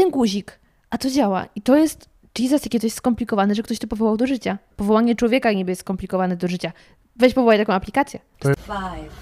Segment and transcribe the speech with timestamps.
[0.00, 0.60] jeden guzik,
[0.90, 1.46] a to działa.
[1.54, 2.08] I to jest,
[2.38, 4.58] Jesus, jakie to jest skomplikowane, że ktoś to powołał do życia.
[4.76, 6.72] Powołanie człowieka niby jest skomplikowane do życia.
[7.16, 8.20] Weź powołaj taką aplikację.
[8.42, 9.12] Five,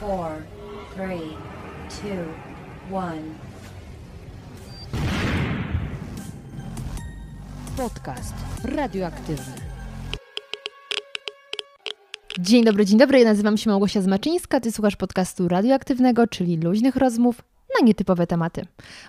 [0.00, 0.28] four,
[0.94, 1.30] three,
[1.88, 3.22] two, one.
[7.76, 8.34] Podcast
[8.64, 9.54] radioaktywny.
[12.38, 13.18] Dzień dobry, dzień dobry.
[13.18, 14.60] Ja nazywam się Małgosia Zmaczyńska.
[14.60, 17.42] Ty słuchasz podcastu radioaktywnego, czyli luźnych rozmów
[17.80, 18.62] na nietypowe tematy.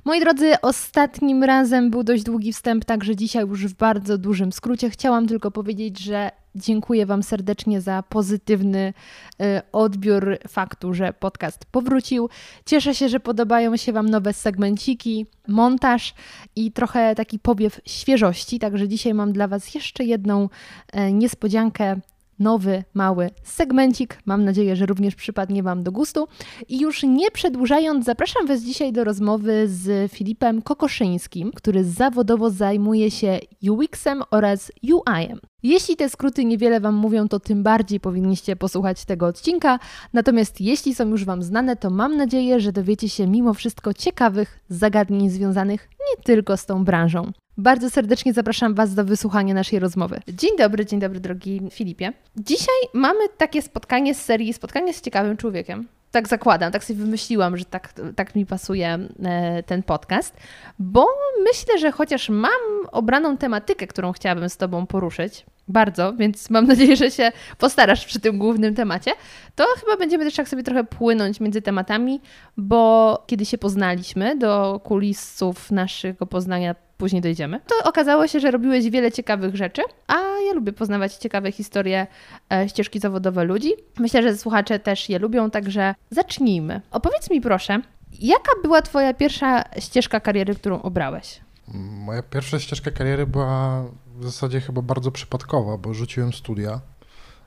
[0.05, 4.89] Moi drodzy, ostatnim razem był dość długi wstęp, także dzisiaj już w bardzo dużym skrócie.
[4.89, 8.93] Chciałam tylko powiedzieć, że dziękuję Wam serdecznie za pozytywny
[9.41, 12.29] y, odbiór faktu, że podcast powrócił.
[12.65, 16.13] Cieszę się, że podobają się Wam nowe segmenciki, montaż
[16.55, 18.59] i trochę taki powiew świeżości.
[18.59, 20.49] Także dzisiaj mam dla Was jeszcze jedną
[20.95, 21.99] y, niespodziankę
[22.39, 24.21] nowy, mały segmencik.
[24.25, 26.27] Mam nadzieję, że również przypadnie Wam do gustu.
[26.69, 33.11] I już nie przedłużając, zapraszam Was dzisiaj do rozmowy z Filipem Kokoszyńskim, który zawodowo zajmuje
[33.11, 35.39] się UX-em oraz UI-em.
[35.63, 39.79] Jeśli te skróty niewiele Wam mówią, to tym bardziej powinniście posłuchać tego odcinka.
[40.13, 44.59] Natomiast jeśli są już Wam znane, to mam nadzieję, że dowiecie się mimo wszystko ciekawych
[44.69, 47.31] zagadnień związanych nie tylko z tą branżą.
[47.57, 50.19] Bardzo serdecznie zapraszam Was do wysłuchania naszej rozmowy.
[50.27, 52.13] Dzień dobry, dzień dobry, drogi Filipie.
[52.35, 55.87] Dzisiaj mamy takie spotkanie z serii Spotkanie z ciekawym człowiekiem.
[56.17, 60.37] Tak zakładam, tak sobie wymyśliłam, że tak, tak mi pasuje e, ten podcast,
[60.79, 61.07] bo
[61.43, 62.51] myślę, że chociaż mam
[62.91, 68.19] obraną tematykę, którą chciałabym z Tobą poruszyć, bardzo, więc mam nadzieję, że się postarasz przy
[68.19, 69.11] tym głównym temacie,
[69.55, 72.21] to chyba będziemy też tak sobie trochę płynąć między tematami,
[72.57, 78.89] bo kiedy się poznaliśmy do kulisów naszego poznania później dojdziemy, to okazało się, że robiłeś
[78.89, 80.15] wiele ciekawych rzeczy, a
[80.47, 82.07] ja lubię poznawać ciekawe historie,
[82.53, 83.73] e, ścieżki zawodowe ludzi.
[83.99, 86.81] Myślę, że słuchacze też je lubią, także zacznijmy.
[86.91, 87.81] Opowiedz mi proszę,
[88.19, 91.39] jaka była Twoja pierwsza ścieżka kariery, którą obrałeś?
[91.73, 93.83] Moja pierwsza ścieżka kariery była
[94.15, 96.79] w zasadzie chyba bardzo przypadkowa, bo rzuciłem studia.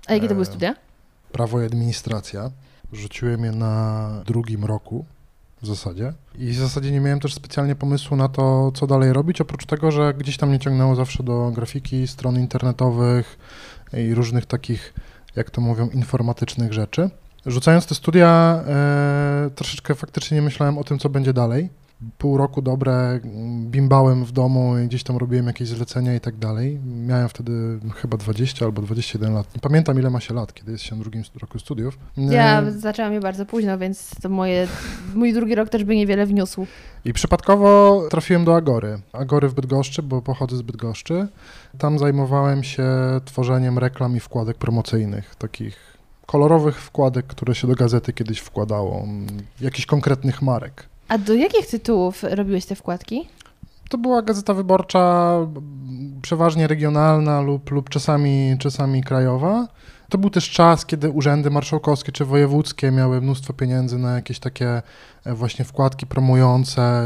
[0.07, 0.75] A jakie to były E, studia?
[1.33, 2.51] Prawo i administracja.
[2.93, 5.05] Rzuciłem je na drugim roku
[5.63, 6.13] w zasadzie.
[6.39, 9.91] I w zasadzie nie miałem też specjalnie pomysłu na to, co dalej robić, oprócz tego,
[9.91, 13.39] że gdzieś tam mnie ciągnęło zawsze do grafiki, stron internetowych
[13.93, 14.95] i różnych takich,
[15.37, 17.11] jak to mówią, informatycznych rzeczy.
[17.47, 21.69] Rzucając te studia, e, troszeczkę faktycznie nie myślałem o tym, co będzie dalej.
[22.19, 23.21] Pół roku dobre
[23.65, 26.81] bimbałem w domu i gdzieś tam robiłem jakieś zlecenia i tak dalej.
[26.85, 27.53] Miałem wtedy
[27.95, 29.55] chyba 20 albo 21 lat.
[29.55, 31.99] Nie pamiętam ile ma się lat, kiedy jest się w drugim roku studiów.
[32.19, 34.69] E, Ja zaczęłam je bardzo późno, więc to moje,
[35.15, 36.67] mój drugi rok też by niewiele wniósł.
[37.05, 38.99] I przypadkowo trafiłem do Agory.
[39.13, 41.29] Agory w Bydgoszczy, bo pochodzę z Bydgoszczy.
[41.79, 42.85] Tam zajmowałem się
[43.25, 45.91] tworzeniem reklam i wkładek promocyjnych, takich
[46.27, 49.27] kolorowych wkładek, które się do gazety kiedyś wkładało, mm,
[49.61, 50.90] jakichś konkretnych marek.
[51.11, 53.29] A do jakich tytułów robiłeś te wkładki?
[53.89, 55.37] To była gazeta wyborcza,
[56.23, 59.69] przeważnie regionalna lub, lub czasami, czasami krajowa.
[60.11, 64.83] To był też czas, kiedy urzędy marszałkowskie czy wojewódzkie miały mnóstwo pieniędzy na jakieś takie
[65.25, 67.05] e, właśnie wkładki promujące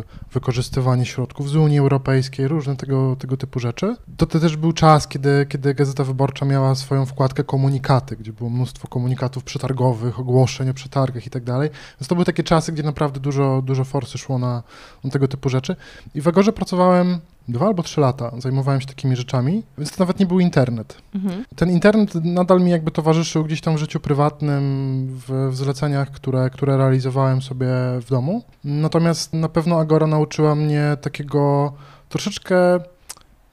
[0.00, 3.96] y, wykorzystywanie środków z Unii Europejskiej, różne tego, tego typu rzeczy.
[4.16, 8.50] To, to też był czas, kiedy, kiedy Gazeta Wyborcza miała swoją wkładkę komunikaty, gdzie było
[8.50, 11.70] mnóstwo komunikatów przetargowych, ogłoszeń o przetargach i tak dalej.
[12.00, 14.62] Więc to były takie czasy, gdzie naprawdę dużo, dużo forsy szło na,
[15.04, 15.76] na tego typu rzeczy.
[16.14, 20.20] I w Agorze pracowałem dwa albo trzy lata, zajmowałem się takimi rzeczami, więc to nawet
[20.20, 20.96] nie był internet.
[21.14, 21.44] Mhm.
[21.56, 24.62] Ten internet nadal mi jakby towarzyszył gdzieś tam w życiu prywatnym,
[25.10, 27.66] w, w zleceniach, które, które realizowałem sobie
[28.00, 28.42] w domu.
[28.64, 31.72] Natomiast na pewno Agora nauczyła mnie takiego
[32.08, 32.80] troszeczkę,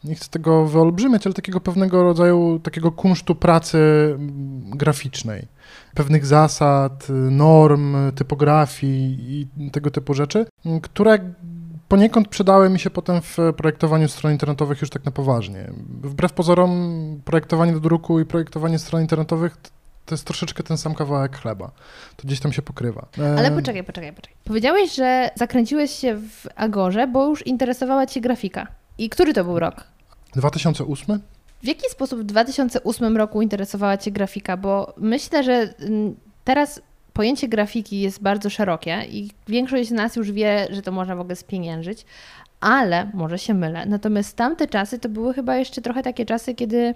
[0.03, 5.47] nie chcę tego wyolbrzymiać, ale takiego pewnego rodzaju takiego kunsztu pracy mm, graficznej.
[5.93, 11.19] Pewnych zasad, norm, typografii i tego typu rzeczy, m, które
[11.87, 15.71] poniekąd przydały mi się potem w projektowaniu stron internetowych już tak na poważnie.
[15.87, 19.57] Wbrew pozorom, projektowanie do druku i projektowanie stron internetowych
[20.05, 21.71] to jest troszeczkę ten sam kawałek chleba.
[22.15, 23.07] To gdzieś tam się pokrywa.
[23.37, 24.37] Ale poczekaj, poczekaj, poczekaj.
[24.43, 28.67] Powiedziałeś, że zakręciłeś się w Agorze, bo już interesowała Cię grafika.
[28.97, 29.83] I który to był rok?
[30.35, 31.19] 2008?
[31.63, 34.57] W jaki sposób w 2008 roku interesowała Cię grafika?
[34.57, 36.81] Bo myślę, że mm, teraz
[37.15, 41.19] pojęcie grafiki jest bardzo szerokie i większość z nas już wie, że to można w
[41.19, 42.05] ogóle spieniężyć,
[42.59, 43.85] ale może się mylę.
[43.85, 46.95] Natomiast tamte czasy to były chyba jeszcze trochę takie czasy, kiedy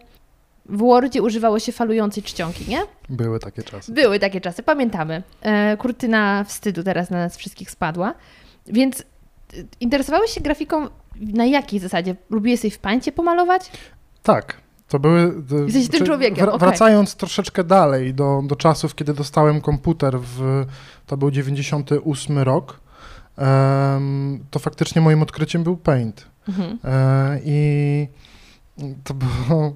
[0.66, 2.80] w Wordzie używało się falującej czcionki, nie?
[3.10, 3.92] Były takie czasy.
[3.94, 5.24] Były takie czasy, pamiętamy.
[5.42, 8.14] E, kurtyna wstydu teraz na nas wszystkich spadła.
[8.68, 9.04] Więc e,
[9.80, 12.16] interesowałeś się grafiką na jakiej zasadzie?
[12.30, 13.72] Lubiłeś sobie w pańcie pomalować?
[14.24, 14.58] Tak.
[14.90, 15.34] To były.
[15.66, 16.60] Jesteś tym czy- człowiekiem, okej.
[16.60, 20.66] Wracając troszeczkę dalej do, do czasów, kiedy dostałem komputer, w,
[21.06, 22.80] to był 98 rok.
[23.38, 26.28] em, to faktycznie moim odkryciem był Paint.
[26.50, 26.80] Mhm.
[26.84, 28.08] E, I
[29.04, 29.76] to było.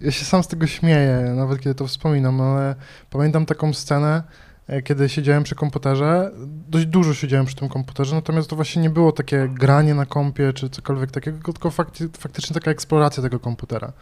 [0.00, 2.74] Ja się sam z tego śmieję, nawet kiedy to wspominam, ale
[3.10, 4.22] pamiętam taką scenę,
[4.66, 6.30] e, kiedy siedziałem przy komputerze.
[6.68, 10.52] Dość dużo siedziałem przy tym komputerze, natomiast to właśnie nie było takie granie na kompie
[10.52, 13.92] czy cokolwiek takiego, tylko fakty, faktycznie taka eksploracja tego komputera.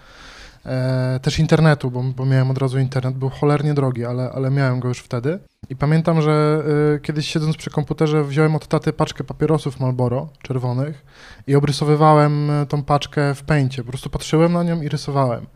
[0.67, 4.81] E, też internetu, bo, bo miałem od razu internet, był cholernie drogi, ale, ale miałem
[4.81, 5.39] go już wtedy.
[5.69, 6.63] I pamiętam, że
[6.95, 11.05] e, kiedyś siedząc przy komputerze wziąłem od taty paczkę papierosów Marlboro czerwonych
[11.47, 13.83] i obrysowywałem e, tą paczkę w pęcie.
[13.83, 15.47] Po prostu patrzyłem na nią i rysowałem.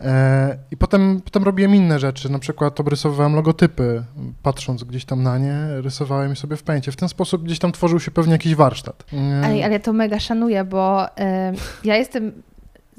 [0.00, 4.04] E, I potem, potem robiłem inne rzeczy, na przykład obrysowywałem logotypy,
[4.42, 6.92] patrząc gdzieś tam na nie, rysowałem je sobie w pęcie.
[6.92, 9.04] W ten sposób gdzieś tam tworzył się pewnie jakiś warsztat.
[9.12, 11.52] E, Ale, ale ja to mega szanuję, bo e,
[11.84, 12.32] ja jestem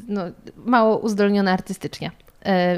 [0.07, 0.21] no,
[0.65, 2.11] mało uzdolniona artystycznie.
[2.45, 2.77] E,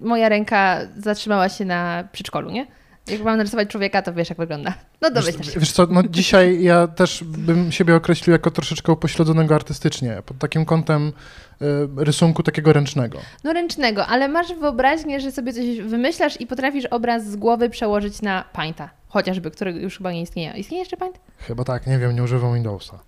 [0.00, 2.66] moja ręka zatrzymała się na przedszkolu, nie?
[3.08, 4.74] Jak mam narysować człowieka, to wiesz, jak wygląda.
[5.00, 9.54] No domyślasz Wiesz, wiesz co, no dzisiaj ja też bym siebie określił jako troszeczkę upośledzonego
[9.54, 11.12] artystycznie, pod takim kątem
[11.60, 13.18] e, rysunku takiego ręcznego.
[13.44, 18.22] No ręcznego, ale masz wyobraźnię, że sobie coś wymyślasz i potrafisz obraz z głowy przełożyć
[18.22, 18.90] na Painta.
[19.08, 20.52] Chociażby, który już chyba nie istnieje.
[20.56, 21.20] Istnieje jeszcze Paint?
[21.38, 22.98] Chyba tak, nie wiem, nie używam Windowsa.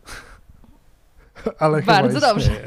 [1.58, 2.50] Ale Bardzo dobrze.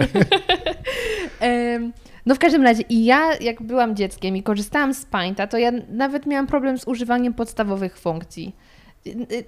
[2.25, 5.71] No w każdym razie i ja jak byłam dzieckiem i korzystałam z Painta, to ja
[5.89, 8.56] nawet miałam problem z używaniem podstawowych funkcji.
[9.07, 9.44] Y,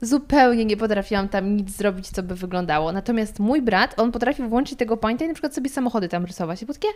[0.00, 2.92] Zupełnie nie potrafiłam tam nic zrobić, co by wyglądało.
[2.92, 6.62] Natomiast mój brat, on potrafił włączyć tego Painta i na przykład sobie samochody tam rysować.
[6.62, 6.88] I było takie,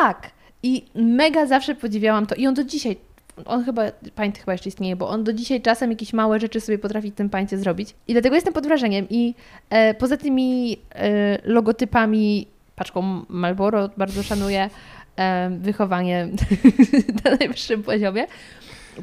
[0.00, 0.30] jak?
[0.62, 2.34] I mega zawsze podziwiałam to.
[2.34, 2.96] I on do dzisiaj,
[3.44, 3.82] on chyba,
[4.14, 7.14] Paint chyba jeszcze istnieje, bo on do dzisiaj czasem jakieś małe rzeczy sobie potrafi w
[7.14, 7.94] tym Paincie zrobić.
[8.08, 9.06] I dlatego jestem pod wrażeniem.
[9.10, 9.34] I
[9.70, 12.46] e, poza tymi e, logotypami,
[12.76, 14.70] paczką Marlboro bardzo szanuję,
[15.16, 16.28] e, wychowanie
[17.24, 18.26] na najwyższym poziomie.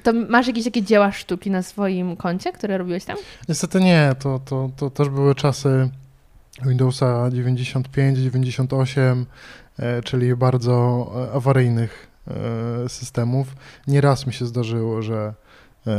[0.04, 3.18] To masz jakieś takie dzieła sztuki na swoim koncie, które robiłeś tam?
[3.50, 5.90] Niestety nie, to, to, to też były czasy
[6.64, 9.26] Windowsa 95, 98,
[9.80, 12.15] e, czyli bardzo e, awaryjnych
[12.88, 13.56] systemów.
[13.88, 15.33] Nieraz mi się zdarzyło, że,
[15.88, 15.94] e,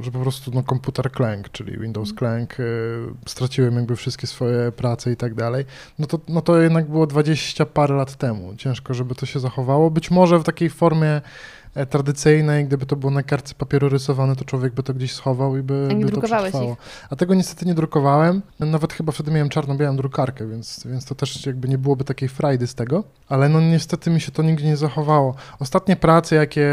[0.00, 2.64] że po prostu no, komputer klękł, czyli Windows klękł, e,
[3.26, 5.64] straciłem jakby wszystkie swoje prace i tak dalej.
[5.98, 8.56] No to, no to jednak było 20 parę lat temu.
[8.56, 9.90] Ciężko, żeby to się zachowało.
[9.90, 11.22] Być może w takiej formie e,
[11.84, 15.62] tradycyjnej, gdyby to było na kartce papieru rysowane, to człowiek by to gdzieś schował i
[15.62, 16.76] by, A nie by to przetrwało.
[17.10, 18.42] A tego niestety nie drukowałem.
[18.60, 22.66] Nawet chyba wtedy miałem czarno-białą drukarkę, więc, więc to też jakby nie byłoby takiej frajdy
[22.66, 23.04] z tego.
[23.28, 25.34] Ale no niestety mi się to nigdzie nie zachowało.
[25.58, 26.68] Ostatnie prace, jakie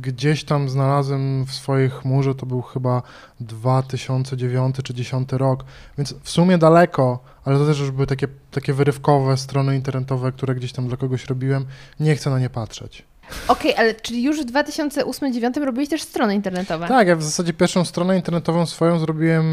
[0.00, 3.02] gdzieś tam znalazłem w swojej chmurze, to był chyba
[3.40, 5.64] 2009 czy 2010 rok,
[5.98, 10.54] więc w sumie daleko, ale to też już były takie, takie wyrywkowe strony internetowe, które
[10.54, 11.66] gdzieś tam dla kogoś robiłem.
[12.00, 13.04] Nie chcę na nie patrzeć.
[13.48, 16.88] Okej, ale czyli już w 2008-2009 robiłeś też strony internetowe?
[16.88, 19.44] Tak, ja w zasadzie pierwszą stronę internetową swoją zrobiłem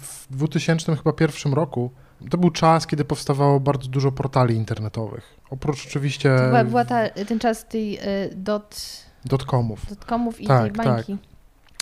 [0.00, 1.90] w 2000 chyba pierwszym roku.
[2.30, 5.36] To był czas, kiedy powstawało bardzo dużo portali internetowych.
[5.50, 8.02] Oprócz oczywiście To była, była ta, ten czas tej y,
[8.36, 8.80] dot,
[9.24, 9.86] dotcomów.
[9.88, 11.18] dotcomów i Tak, tej bańki.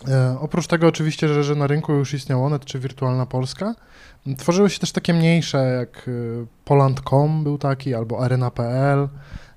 [0.08, 3.74] E, oprócz tego oczywiście, że, że na rynku już istniało Net czy Wirtualna Polska.
[4.38, 9.08] Tworzyły się też takie mniejsze jak y, Poland.com był taki, albo Arena.pl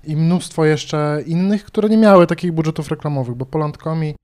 [0.04, 4.14] i mnóstwo jeszcze innych, które nie miały takich budżetów reklamowych, bo Poland.com i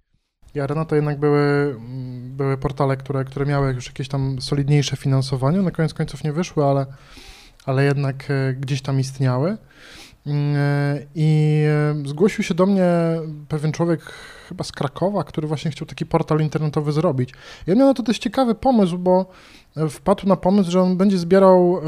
[0.55, 4.97] i Arena to jednak były, mm, były portale, które, które miały już jakieś tam solidniejsze
[4.97, 5.59] finansowanie.
[5.59, 6.87] Na koniec końców nie wyszły, ale,
[7.67, 9.57] ale jednak e, gdzieś tam istniały.
[10.27, 11.63] Mm, e, I
[12.05, 12.87] e, zgłosił się do mnie
[13.49, 14.01] pewien człowiek
[14.49, 17.35] chyba z Krakowa, który właśnie chciał taki portal internetowy zrobić.
[17.67, 19.27] Ja miał na to dość ciekawy pomysł, bo
[19.91, 21.81] wpadł na pomysł, że on będzie zbierał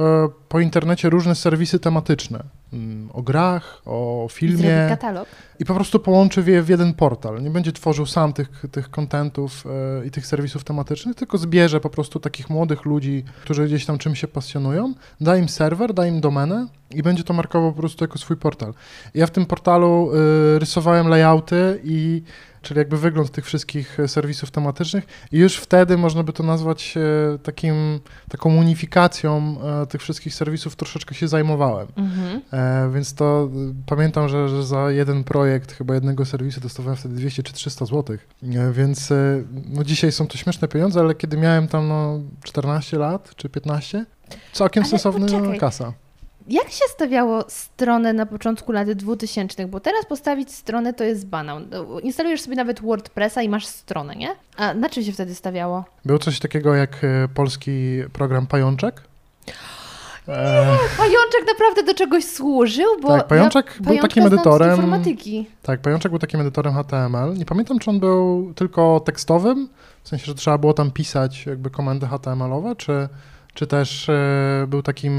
[0.49, 2.45] po internecie różne serwisy tematyczne.
[2.73, 5.29] Mm, O grach, o filmie katalog.
[5.59, 7.43] i po prostu połączy je w jeden portal.
[7.43, 9.65] Nie będzie tworzył sam tych, tych kontentów
[10.03, 13.99] e, i tych serwisów tematycznych, tylko zbierze po prostu takich młodych ludzi, którzy gdzieś tam
[13.99, 18.05] czymś się pasjonują, da im serwer, da im domenę i będzie to markował po prostu
[18.05, 18.75] jako swój portal.
[19.15, 22.23] Ja w tym portalu e, rysowałem layouty i
[22.67, 26.95] czyli jakby wygląd tych wszystkich e, serwisów tematycznych i już wtedy można by to nazwać
[26.97, 31.87] e, takim, taką unifikacją e, tych wszystkich serwisów troszeczkę się zajmowałem.
[31.97, 32.41] Mhm.
[32.93, 33.51] Więc to
[33.87, 38.17] pamiętam, że, że za jeden projekt chyba jednego serwisu dostawałem wtedy 200 czy 300 zł.
[38.73, 39.13] Więc
[39.53, 44.07] no dzisiaj są to śmieszne pieniądze, ale kiedy miałem tam no 14 lat czy 15,
[44.53, 45.59] całkiem Ale sensowna poczekaj.
[45.59, 45.93] kasa.
[46.49, 49.67] Jak się stawiało stronę na początku lat 2000?
[49.67, 51.61] Bo teraz postawić stronę to jest banał.
[51.71, 54.29] No, Instalujesz sobie nawet WordPressa i masz stronę, nie?
[54.57, 55.85] A na czym się wtedy stawiało?
[56.05, 59.01] Był coś takiego jak e, polski program Pajączek.
[60.29, 64.71] E, Pajączek naprawdę do czegoś służył, bo Tak, Pajączek ja był takim edytorem.
[64.71, 65.47] informatyki.
[65.63, 67.35] tak, Pajączek był takim edytorem HTML.
[67.35, 69.69] Nie pamiętam, czy on był tylko tekstowym,
[70.03, 73.09] w sensie, że trzeba było tam pisać jakby komendy HTML-owe, czy,
[73.57, 75.13] czy też e, był takim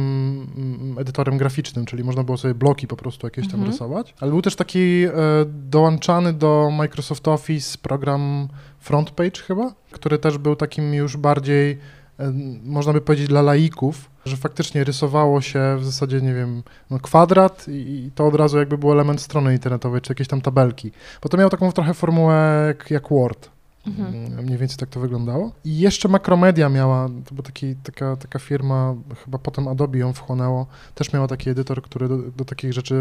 [0.57, 3.71] mm, edytorem graficznym, czyli można było sobie bloki po prostu jakieś tam Mhm.
[3.71, 4.13] rysować.
[4.19, 5.11] Ale był też taki e,
[5.45, 8.47] dołączany do Microsoft Office program
[8.79, 11.77] FrontPage chyba, który też był takim już bardziej,
[12.19, 16.99] e, można by powiedzieć, dla laików, że faktycznie rysowało się w zasadzie, nie wiem, no
[16.99, 17.71] kwadrat i,
[18.05, 20.91] i to od razu jakby był element strony internetowej, czy jakieś tam tabelki.
[21.23, 23.49] Bo to miało taką trochę formułę jak, jak Word.
[23.87, 24.45] Mhm.
[24.45, 25.51] Mniej więcej tak to wyglądało.
[25.65, 30.67] I jeszcze Macromedia miała, to była taki, taka, taka firma, chyba potem Adobe ją wchłonęło,
[30.95, 32.95] też miała taki edytor, który do, do takich rzeczy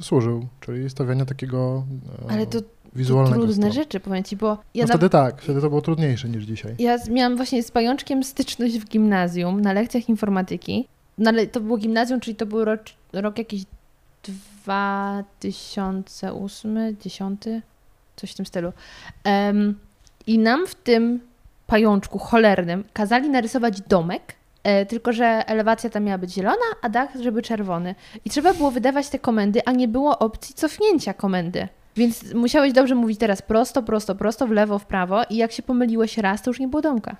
[0.00, 1.84] y, służył, czyli stawiania takiego
[2.28, 2.66] y, Ale to, to
[2.96, 3.72] wizualnego trudne stronu.
[3.74, 6.74] rzeczy, powiem ci, bo ja No na wtedy tak, wtedy to było trudniejsze niż dzisiaj.
[6.78, 10.88] Ja miałam właśnie z pajączkiem styczność w gimnazjum na lekcjach informatyki.
[11.18, 12.80] No ale to było gimnazjum, czyli to był rok,
[13.12, 13.64] rok jakiś
[14.64, 17.40] 2008, 10,
[18.16, 18.72] coś w tym stylu.
[19.24, 19.78] Em,
[20.26, 21.20] I nam w tym
[21.66, 27.08] pajączku cholernym kazali narysować domek, e, tylko że elewacja tam miała być zielona, a dach
[27.20, 27.94] żeby czerwony.
[28.24, 31.68] I trzeba było wydawać te komendy, a nie było opcji cofnięcia komendy.
[31.96, 35.62] Więc musiałeś dobrze mówić teraz prosto, prosto, prosto, w lewo, w prawo i jak się
[35.62, 37.16] pomyliłeś raz, to już nie było domka.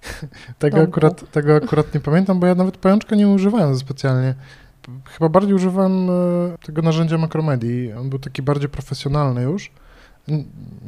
[0.58, 4.34] Tego akurat, tego akurat nie pamiętam, bo ja nawet pajączka nie używałem specjalnie.
[5.04, 6.12] Chyba bardziej używałem e,
[6.66, 7.92] tego narzędzia Macromedii.
[7.92, 9.70] On był taki bardziej profesjonalny już.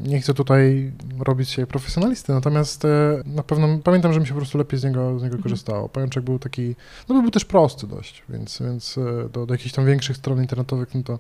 [0.03, 4.39] Nie chcę tutaj robić się profesjonalisty, natomiast e, na pewno pamiętam, że mi się po
[4.39, 5.43] prostu lepiej z niego, z niego Mhm.
[5.43, 5.89] korzystało.
[5.89, 6.77] Pajączek był taki,
[7.09, 10.95] no był też prosty dość, więc, więc e, do, do jakichś tam większych stron internetowych
[10.95, 11.19] no to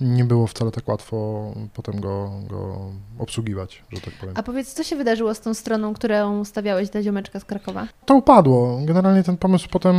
[0.00, 2.78] nie było wcale tak łatwo potem go, go
[3.18, 4.34] obsługiwać, że tak powiem.
[4.36, 7.88] A powiedz, co się wydarzyło z tą stroną, którą stawiałeś dla ziomeczka z Krakowa?
[8.06, 8.80] To upadło.
[8.84, 9.96] Generalnie ten pomysł potem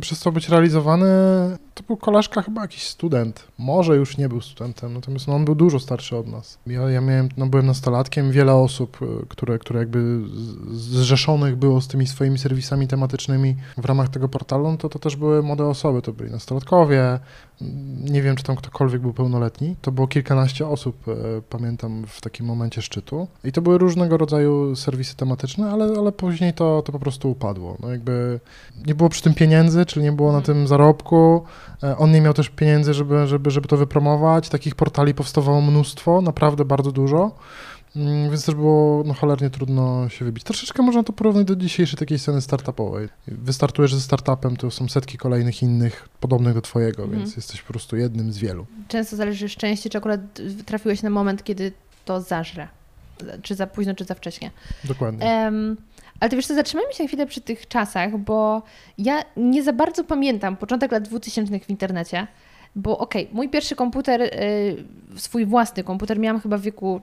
[0.00, 1.06] przestał być realizowany.
[1.74, 3.46] To był koleżka, chyba jakiś student.
[3.58, 6.58] Może już nie był studentem, natomiast no, on był dużo starszy od nas.
[6.66, 10.20] Ja, ja miałem, no, byłem nastolatkiem, wiele osób, y, które, które jakby
[10.72, 15.16] zrzeszonych było z tymi swoimi serwisami tematycznymi w ramach tego portalu, no to to też
[15.16, 17.18] były młode osoby, to byli nastolatkowie.
[18.00, 19.76] Nie wiem, czy tam ktokolwiek był pełnoletni.
[19.82, 21.12] To było kilkanaście osób, e,
[21.50, 23.28] pamiętam, w takim momencie szczytu.
[23.44, 27.76] I to były różnego rodzaju serwisy tematyczne, ale, ale później to, to po prostu upadło.
[27.80, 28.40] No jakby
[28.86, 31.44] nie było przy tym pieniędzy, czyli nie było na tym zarobku.
[31.82, 34.48] E, On nie miał też pieniędzy, żeby, żeby, żeby to wypromować.
[34.48, 37.30] Takich portali powstawało mnóstwo, naprawdę bardzo dużo.
[37.96, 40.44] Mm, Więc też było no, cholernie trudno się wybić.
[40.44, 43.08] Troszeczkę można to porównać do dzisiejszej takiej sceny startupowej.
[43.28, 47.20] Wystartujesz ze startupem, to są setki kolejnych innych podobnych do twojego, Mhm.
[47.20, 48.66] więc jesteś po prostu jednym z wielu.
[48.88, 50.20] Często zależy szczęście, czy akurat
[50.66, 51.72] trafiłeś na moment, kiedy
[52.04, 52.68] to zażre.
[53.42, 54.50] Czy za późno, czy za wcześnie.
[54.84, 55.24] Dokładnie.
[55.26, 55.76] Em,
[56.20, 58.62] ale to wiesz co, zatrzymajmy się na chwilę przy tych czasach, bo
[58.98, 62.26] ja nie za bardzo pamiętam początek lat 2000 w internecie,
[62.76, 64.30] bo okej, mój pierwszy komputer, y,
[65.16, 67.00] swój własny komputer miałam chyba w wieku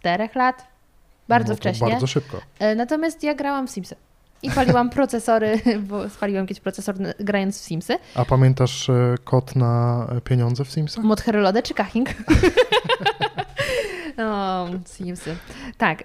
[0.00, 0.66] 4 lat,
[1.28, 1.88] bardzo No wcześnie.
[1.90, 2.40] Bardzo szybko.
[2.58, 3.96] E, Natomiast ja grałam w Simsy.
[4.42, 7.98] I paliłam procesory, bo spaliłam kiedyś procesor grając w Simsy.
[8.14, 11.04] A pamiętasz e, kod na e, pieniądze w Simsach?
[11.04, 12.08] Mod Herolode czy Kaching?
[14.18, 15.36] o, Simsy.
[15.78, 16.04] Tak.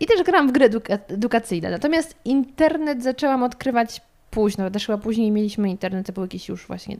[0.00, 1.70] I też grałam w gry eduka- edukacyjne.
[1.70, 4.70] Natomiast internet zaczęłam odkrywać późno.
[4.70, 6.96] Też chyba później mieliśmy internet, to był jakiś już właśnie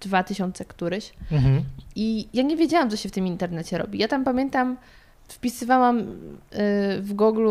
[0.00, 1.12] 2000 któryś.
[1.32, 1.64] Mhm.
[1.96, 3.98] I ja nie wiedziałam, co się w tym internecie robi.
[3.98, 4.76] Ja tam pamiętam,
[5.28, 6.04] wpisywałam y,
[7.00, 7.48] w Google,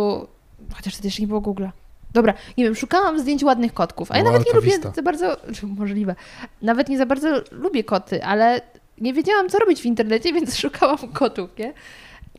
[0.74, 1.70] chociaż wtedy jeszcze nie było Google'a.
[2.14, 4.92] Dobra, nie wiem, szukałam zdjęć ładnych kotków, a ja nawet nie lubię Vista.
[4.96, 6.16] za bardzo, czy możliwe,
[6.62, 8.62] nawet nie za bardzo lubię koty, ale
[8.98, 11.74] nie wiedziałam, co robić w internecie, więc szukałam kotów, nie?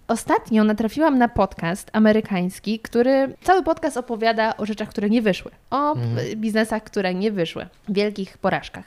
[0.08, 5.96] Ostatnio natrafiłam na podcast amerykański, który cały podcast opowiada o rzeczach, które nie wyszły, o
[5.96, 8.84] y, biznesach, które nie wyszły, wielkich porażkach.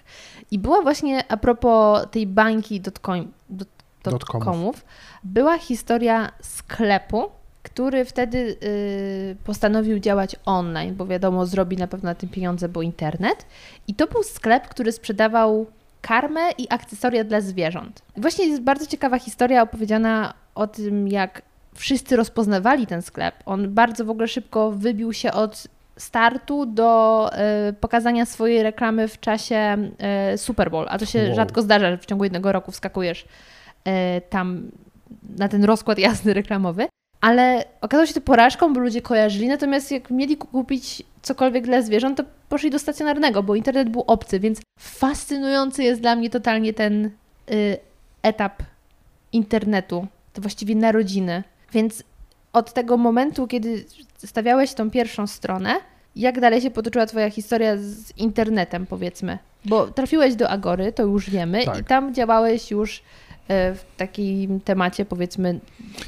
[0.51, 3.67] I była właśnie a propos tej bańki dotcoin, dot,
[4.03, 4.85] Dotcomów.
[5.23, 7.29] była historia sklepu,
[7.63, 12.81] który wtedy y, postanowił działać online, bo wiadomo, zrobi na pewno na tym pieniądze, bo
[12.81, 13.45] internet.
[13.87, 15.65] I to był sklep, który sprzedawał
[16.01, 18.01] karmę i akcesoria dla zwierząt.
[18.17, 21.41] Właśnie jest bardzo ciekawa historia opowiedziana o tym, jak
[21.73, 23.35] wszyscy rozpoznawali ten sklep.
[23.45, 25.67] On bardzo w ogóle szybko wybił się od
[25.97, 27.29] startu do
[27.69, 29.77] y, pokazania swojej reklamy w czasie
[30.33, 31.35] y, Super Bowl, a to się Wow.
[31.35, 33.25] rzadko zdarza, że w ciągu jednego roku wskakujesz
[34.29, 34.71] tam
[35.37, 36.87] na ten rozkład jazdy reklamowy.
[37.21, 42.17] Ale okazało się to porażką, bo ludzie kojarzyli, natomiast jak mieli kupić cokolwiek dla zwierząt,
[42.17, 47.05] to poszli do stacjonarnego, bo internet był obcy, więc fascynujący jest dla mnie totalnie ten
[47.51, 47.77] y,
[48.23, 48.63] etap
[49.31, 51.43] internetu, to właściwie narodziny.
[51.73, 52.03] Więc
[52.53, 53.85] od tego momentu, kiedy
[54.17, 55.75] stawiałeś tą pierwszą stronę,
[56.15, 59.37] jak dalej się potoczyła Twoja historia z internetem, powiedzmy?
[59.65, 61.79] Bo trafiłeś do Agory, to już wiemy, Tak.
[61.79, 65.59] i tam działałeś już e, w takim temacie, powiedzmy,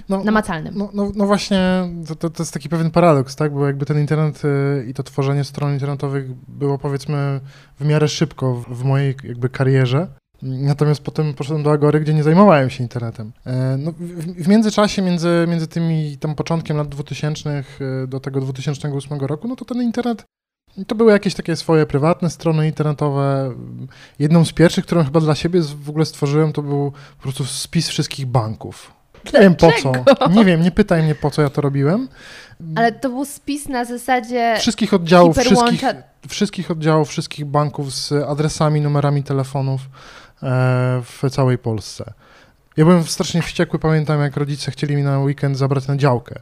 [0.09, 0.73] No, namacalnym.
[0.77, 1.59] No, no, no właśnie,
[2.07, 3.53] to, to, to jest taki pewien paradoks, tak?
[3.53, 7.39] Bo jakby ten internet y, i to tworzenie stron internetowych było powiedzmy
[7.79, 10.07] w miarę szybko w, w mojej jakby karierze.
[10.41, 13.31] Natomiast potem poszedłem do Agory, gdzie nie zajmowałem się internetem.
[13.45, 17.63] E, No, w, w międzyczasie, między, między tymi tam początkiem lat 2000
[18.03, 20.25] y, do tego 2008 roku, no to ten internet
[20.87, 23.53] to były jakieś takie swoje prywatne strony internetowe.
[24.19, 27.89] Jedną z pierwszych, którą chyba dla siebie w ogóle stworzyłem, to był po prostu spis
[27.89, 28.91] wszystkich banków.
[29.33, 29.91] Nie wiem po co.
[30.29, 32.07] Nie wiem, nie pytaj mnie po co ja to robiłem.
[32.75, 35.83] Ale to był spis na zasadzie Wszystkich oddziałów, wszystkich,
[36.27, 42.13] wszystkich oddziałów, wszystkich banków z adresami, numerami telefonów e, w całej Polsce.
[42.77, 46.39] Ja byłem strasznie wściekły, pamiętam jak rodzice chcieli mi na weekend zabrać na działkę.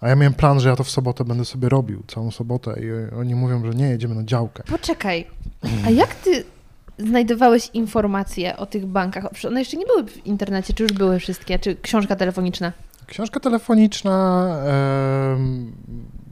[0.00, 3.14] A ja miałem plan, że ja to w sobotę będę sobie robił, całą sobotę i
[3.14, 4.62] oni mówią, że nie, jedziemy na działkę.
[4.70, 5.26] Poczekaj,
[5.86, 6.44] a jak ty
[6.98, 9.24] znajdowałeś informacje o tych bankach?
[9.46, 11.58] One jeszcze nie były w internecie, czy już były wszystkie?
[11.58, 12.72] Czy książka telefoniczna?
[13.06, 14.48] Książka telefoniczna,
[15.34, 15.72] em,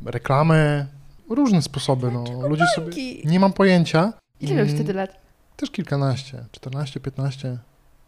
[0.04, 0.86] reklamy,
[1.30, 2.10] różne sposoby.
[2.10, 2.24] No.
[2.48, 2.86] Ludzie sobie...
[2.86, 3.22] Banki!
[3.28, 4.12] Nie mam pojęcia.
[4.40, 5.10] Ile miałeś Mm, wtedy lat?
[5.56, 7.58] Też kilkanaście, 14, 15.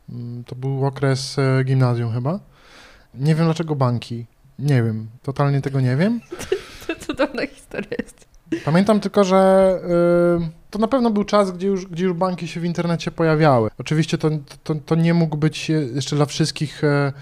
[0.09, 2.41] Mm, To był okres e, gimnazjum chyba.
[3.15, 4.27] Nie wiem dlaczego banki.
[4.59, 6.21] Nie wiem, totalnie tego nie wiem.
[6.87, 8.27] To cudowna historia jest.
[8.65, 9.73] Pamiętam tylko, że
[10.43, 13.71] y, to na pewno był czas, gdzie już, gdzie już banki się w internecie pojawiały.
[13.79, 14.31] Oczywiście to,
[14.65, 17.13] to, to nie mógł być jeszcze dla wszystkich mm,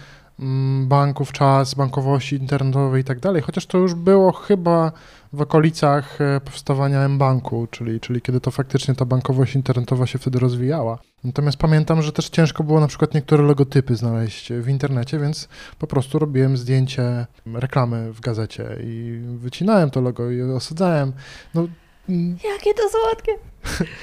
[0.82, 4.92] banków czas bankowości internetowej i tak dalej, chociaż to już było chyba
[5.32, 10.38] w okolicach e, powstawania M-Banku, czyli, czyli kiedy to faktycznie ta bankowość internetowa się wtedy
[10.38, 10.98] rozwijała.
[11.24, 15.48] Natomiast pamiętam, że też ciężko było na przykład niektóre logotypy znaleźć w internecie, więc
[15.78, 21.12] po prostu robiłem zdjęcie reklamy w gazecie i wycinałem to logo i osadzałem.
[21.54, 21.66] No,
[22.08, 23.32] mm, Jakie to słodkie!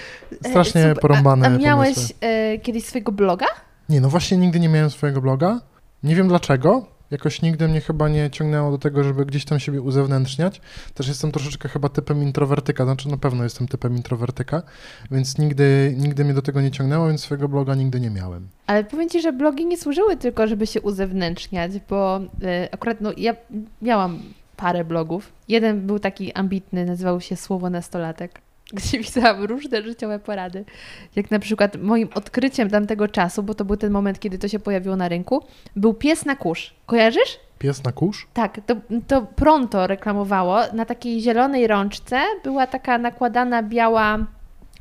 [0.46, 1.00] E, Strasznie super.
[1.00, 3.46] porąbane A, a miałeś e, kiedyś swojego bloga?
[3.90, 5.60] Nie, no właśnie nigdy nie miałem swojego bloga.
[6.04, 6.86] Nie wiem dlaczego.
[7.12, 10.62] Jakoś nigdy mnie chyba nie ciągnęło do tego, żeby gdzieś tam siebie uzewnętrzniać.
[10.94, 14.62] Też jestem troszeczkę chyba typem introwertyka, znaczy na pewno jestem typem introwertyka,
[15.12, 18.48] więc nigdy, nigdy mnie do tego nie ciągnęło, więc swojego bloga nigdy nie miałem.
[18.68, 23.12] Ale powiem Ci, że blogi nie służyły tylko, żeby się uzewnętrzniać, bo e, akurat no,
[23.18, 23.36] ja
[23.82, 24.20] miałam
[24.58, 25.34] parę blogów.
[25.48, 28.42] Jeden był taki ambitny, nazywał się Słowo Nastolatek,
[28.78, 30.66] gdzie pisałam różne życiowe porady.
[31.16, 34.60] Jak na przykład moim odkryciem tamtego czasu, bo to był ten moment, kiedy to się
[34.60, 35.44] pojawiło na rynku,
[35.76, 36.74] był pies na kurz.
[36.86, 37.40] Kojarzysz?
[37.60, 38.28] Pies na kurz?
[38.34, 38.76] Tak, to,
[39.08, 40.60] to Pronto reklamowało.
[40.74, 44.20] Na takiej zielonej rączce była taka nakładana biała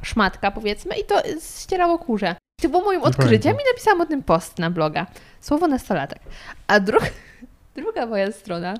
[0.02, 1.22] szmatka, powiedzmy, i to
[1.60, 2.36] ścierało kurze.
[2.62, 5.06] To było moim odkryciem i napisałam o tym post na bloga.
[5.40, 6.18] Słowo nastolatek.
[6.66, 7.06] A druga,
[7.76, 8.74] druga moja strona,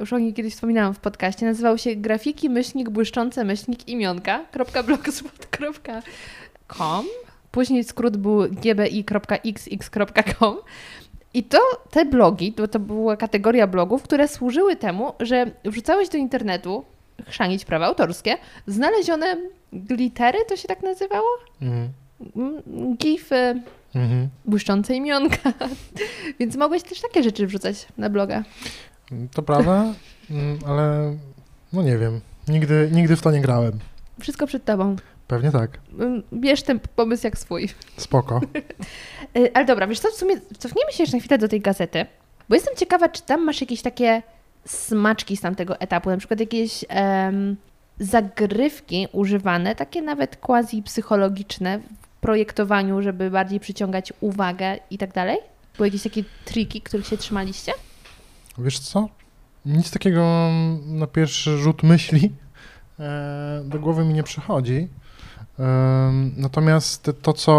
[0.00, 4.44] już o niej kiedyś wspominałam w podcaście, nazywała się grafiki myślnik błyszczące myślnik imionka
[4.86, 7.04] .blogspot.com
[7.50, 8.42] Później skrót był
[9.42, 10.56] gbi.xx.com
[11.34, 11.58] i to
[11.90, 16.84] te blogi, to, to była kategoria blogów, które służyły temu, że wrzucałeś do internetu,
[17.28, 18.36] chrzanić prawa autorskie,
[18.66, 19.36] znalezione
[19.72, 21.28] glittery, to się tak nazywało?
[21.62, 21.88] Mhm.
[22.36, 23.60] Mm, Gify,
[23.94, 24.28] Mhm.
[24.44, 25.52] błyszczące imionka.
[26.40, 28.44] Więc mogłeś też takie rzeczy wrzucać na bloga.
[29.32, 29.84] To prawda,
[30.30, 31.16] mm, ale
[31.72, 32.20] no nie wiem.
[32.48, 33.78] Nigdy, nigdy w to nie grałem.
[34.20, 34.96] Wszystko przed tobą.
[35.26, 35.78] Pewnie tak.
[35.98, 37.68] Mm, Bierz ten pomysł jak swój.
[37.96, 38.40] Spoko.
[39.36, 42.06] Y, Ale dobra, wiesz co, w sumie cofniemy się jeszcze na chwilę do tej gazety,
[42.48, 44.22] bo jestem ciekawa, czy tam masz jakieś takie
[44.66, 47.56] smaczki z tamtego etapu, na przykład jakieś em,
[47.98, 55.38] zagrywki używane, takie nawet quasi psychologiczne w projektowaniu, żeby bardziej przyciągać uwagę i tak dalej?
[55.76, 57.72] Były jakieś takie triki, których się trzymaliście?
[58.60, 59.08] Wiesz co?
[59.66, 60.48] Nic takiego
[60.86, 62.32] na pierwszy rzut myśli
[63.00, 64.88] e, do głowy mi nie przychodzi.
[65.58, 67.52] Em, Natomiast to, co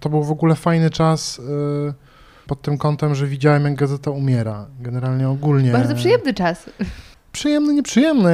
[0.00, 1.40] to był w ogóle fajny czas
[1.88, 1.94] e,
[2.46, 4.66] pod tym kątem, że widziałem, jak gazeta umiera.
[4.80, 5.72] Generalnie ogólnie.
[5.72, 6.70] Bardzo przyjemny czas.
[7.32, 8.32] Przyjemny, nieprzyjemny.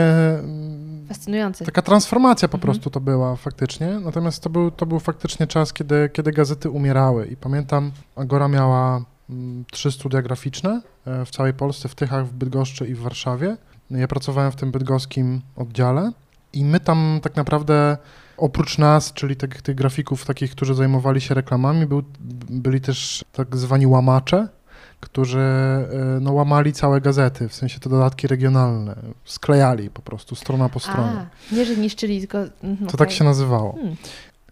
[1.09, 1.64] Fascynujący.
[1.64, 2.62] Taka transformacja po Mhm.
[2.72, 4.00] prostu to była faktycznie.
[4.05, 7.27] Natomiast to był, to był faktycznie czas, kiedy, kiedy gazety umierały.
[7.27, 9.05] I pamiętam, Agora miała
[9.71, 13.57] trzy studia graficzne e, w całej Polsce, w Tychach, w Bydgoszczy i w Warszawie.
[13.91, 16.13] Ja pracowałem w tym bydgoskim oddziale
[16.53, 17.97] i my tam tak naprawdę
[18.37, 22.03] oprócz nas, czyli tych, tych grafików takich, którzy zajmowali się reklamami, był,
[22.51, 24.49] byli też tak zwani łamacze,
[25.01, 25.87] którzy e,
[26.21, 31.27] no, łamali całe gazety, w sensie te dodatki regionalne, sklejali po prostu strona po stronie.
[31.53, 32.39] A, nie, że niszczyli, tylko...
[32.39, 33.73] mhm, To tak się nazywało.
[33.73, 33.97] Hmm.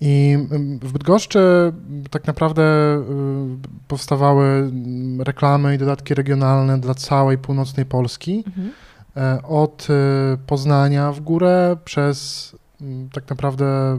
[0.04, 6.94] I mm, w Bydgoszczy mm, tak naprawdę y, powstawały mm, reklamy i dodatki regionalne dla
[6.94, 8.44] całej północnej Polski.
[8.46, 8.72] Mhm.
[9.16, 13.98] e, od e, Poznania w górę przez mm, tak naprawdę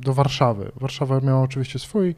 [0.00, 0.72] do Warszawy.
[0.80, 2.14] Warszawa miała oczywiście swój,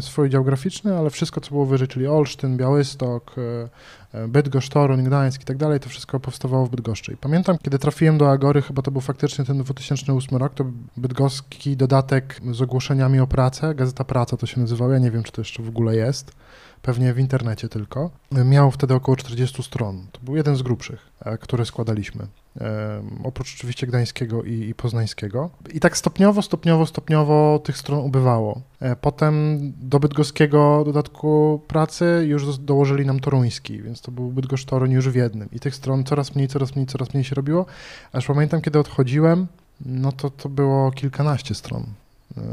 [0.00, 5.04] swój dział graficzny, ale wszystko, co było wyżej, czyli Olsztyn, Białystok, e, e, Bydgoszcz, Toruń,
[5.04, 7.12] Gdańsk i tak dalej, to wszystko powstawało w Bydgoszczy.
[7.12, 10.64] I pamiętam, kiedy trafiłem do Agory, chyba to był faktycznie ten 2008 rok, to
[10.96, 15.32] bydgoski dodatek z ogłoszeniami o pracę, Gazeta Praca to się nazywało, ja nie wiem, czy
[15.32, 16.32] to jeszcze w ogóle jest,
[16.82, 18.10] pewnie w internecie tylko.
[18.44, 20.06] Miał wtedy około 40 stron.
[20.12, 22.26] To był jeden z grubszych, e, które składaliśmy.
[23.24, 25.50] Oprócz oczywiście gdańskiego i, i poznańskiego.
[25.72, 28.60] I tak stopniowo, stopniowo, stopniowo tych stron ubywało.
[28.80, 34.64] E, potem do bydgoskiego dodatku pracy już do, dołożyli nam toruński, więc to był Bydgoszcz
[34.64, 35.48] Toruń już w jednym.
[35.52, 37.66] I tych stron coraz mniej, coraz mniej, coraz mniej się robiło.
[38.12, 39.46] Aż pamiętam, kiedy odchodziłem,
[39.80, 41.86] no to to było kilkanaście stron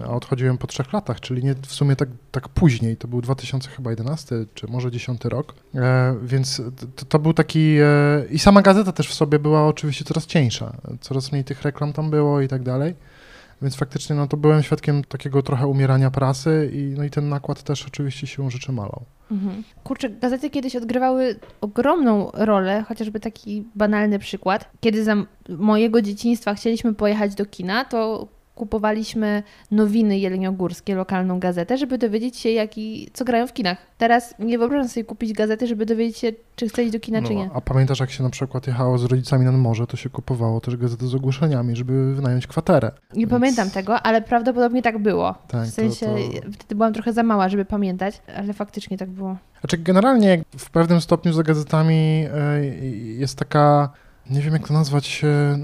[0.06, 4.36] a odchodziłem po trzech latach, czyli nie w sumie tak, tak później, to był 2011
[4.54, 6.62] czy może 10 rok, e, więc
[6.96, 10.74] to, to, był taki e, i sama gazeta też w sobie była oczywiście coraz cieńsza,
[11.02, 12.96] coraz mniej tych reklam tam było i tak dalej,
[13.62, 17.63] więc faktycznie no to byłem świadkiem takiego trochę umierania prasy i, no i ten nakład
[17.63, 19.06] też oczywiście siłą rzeczy malał.
[19.32, 19.63] Mhm.
[19.84, 24.70] Kurczę, gazety kiedyś odgrywały ogromną rolę, chociażby taki banalny przykład.
[24.80, 25.16] Kiedy za
[25.50, 32.50] mojego dzieciństwa chcieliśmy pojechać do kina, to kupowaliśmy nowiny jeleniogórskie, lokalną gazetę, żeby dowiedzieć się,
[32.50, 33.78] jaki, co grają w kinach.
[33.98, 37.28] Teraz nie wyobrażam sobie kupić gazety, żeby dowiedzieć się, czy chcę iść do kina, no,
[37.28, 37.50] czy nie.
[37.54, 40.78] A pamiętasz, jak się na przykład jechało z rodzicami nad morze, to się kupowało też
[40.78, 42.91] gazety z ogłoszeniami, żeby wynająć kwaterę.
[43.13, 43.32] Nie Więc...
[43.32, 45.36] pamiętam tego, ale prawdopodobnie tak było.
[45.48, 46.52] Tak, w sensie, to, to...
[46.52, 49.38] wtedy byłam trochę za mała, żeby pamiętać, ale faktycznie tak było.
[49.60, 52.65] Znaczy, generalnie w pewnym stopniu za gazetami e,
[53.17, 53.89] jest taka
[54.30, 55.58] nie wiem jak to nazwać, e,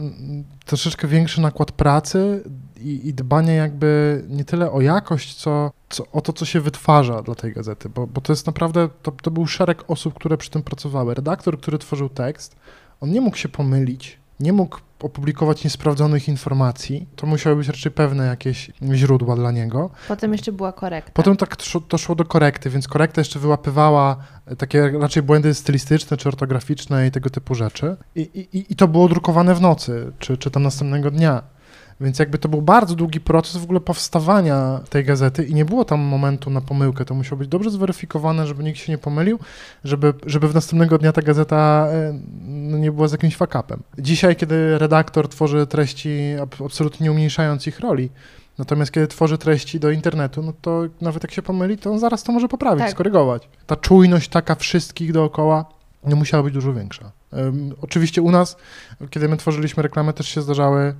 [0.65, 2.43] troszeczkę większy nakład pracy
[2.83, 7.21] i, i dbanie jakby nie tyle o jakość, co, co, o to, co się wytwarza
[7.21, 10.49] dla tej gazety, bo, bo to jest naprawdę, to, to był szereg osób, które przy
[10.49, 11.13] tym pracowały.
[11.13, 12.55] Redaktor, który tworzył tekst,
[13.01, 17.07] on nie mógł się pomylić, nie mógł opublikować niesprawdzonych informacji.
[17.15, 19.89] To musiały być raczej pewne jakieś źródła dla niego.
[20.07, 21.11] Potem jeszcze była korekta.
[21.13, 21.55] Potem tak
[21.87, 24.17] to szło do korekty, więc korekta jeszcze wyłapywała
[24.57, 27.95] takie raczej błędy stylistyczne czy ortograficzne i tego typu rzeczy.
[28.15, 28.21] I,
[28.53, 31.43] i, i to było drukowane w nocy, czy, czy tam następnego dnia.
[32.03, 35.85] Więc jakby to był bardzo długi proces w ogóle powstawania tej gazety i nie było
[35.85, 37.05] tam momentu na pomyłkę.
[37.05, 39.39] To musiało być dobrze zweryfikowane, żeby nikt się nie pomylił,
[39.83, 43.83] żeby, żeby w następnego dnia ta gazeta e, no, nie była z jakimś fakapem.
[43.97, 46.19] Dzisiaj, kiedy redaktor tworzy treści,
[46.65, 48.09] absolutnie nie umniejszając ich roli,
[48.57, 52.23] Natomiast kiedy tworzy treści do internetu, no to nawet jak się pomyli, to on zaraz
[52.23, 52.91] to może poprawić, tak.
[52.91, 53.49] skorygować.
[53.67, 55.65] Ta czujność taka wszystkich dookoła
[56.05, 57.11] no, musiała być dużo większa.
[57.35, 58.57] Um, oczywiście u nas,
[59.09, 60.95] kiedy my tworzyliśmy reklamę, też się zdarzały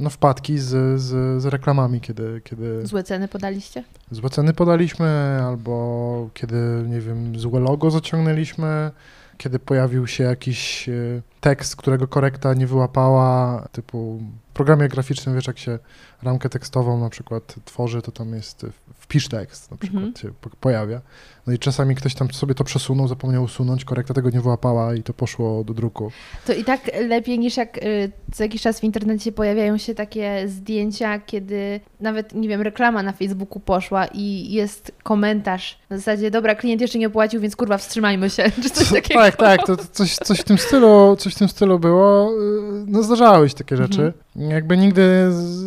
[0.00, 2.86] no, wpadki z, z, z, reklamami, kiedy, kiedy...
[2.86, 3.84] Złe ceny podaliście?
[4.10, 8.90] Złe ceny podaliśmy, albo kiedy, nie wiem, złe logo zaciągnęliśmy,
[9.36, 10.92] kiedy pojawił się jakiś e,
[11.44, 15.78] tekst, którego korekta nie wyłapała, typu w programie graficznym, wiesz, jak się
[16.22, 20.16] ramkę tekstową na przykład tworzy, to tam jest wpisz tekst na przykład mhm.
[20.16, 21.00] się pojawia.
[21.46, 25.02] No i czasami ktoś tam sobie to przesunął, zapomniał usunąć, korekta tego nie wyłapała i
[25.02, 26.10] to poszło do druku.
[26.46, 30.48] To i tak lepiej niż jak y, co jakiś czas w internecie pojawiają się takie
[30.48, 36.54] zdjęcia, kiedy nawet, nie wiem, reklama na Facebooku poszła i jest komentarz na zasadzie, dobra,
[36.54, 39.20] klient jeszcze nie opłacił, więc kurwa wstrzymajmy się, czy coś takiego.
[39.20, 42.32] Tak, tak, to, to coś, coś, w tym stylu, coś w tym stylu było.
[42.32, 44.12] Y, no zdarzały się takie rzeczy.
[44.36, 44.50] Mhm.
[44.50, 45.64] Jakby nigdy z,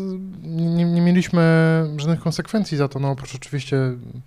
[0.57, 1.41] nie, nie, mieliśmy
[1.97, 3.77] żadnych konsekwencji za to, no oprócz oczywiście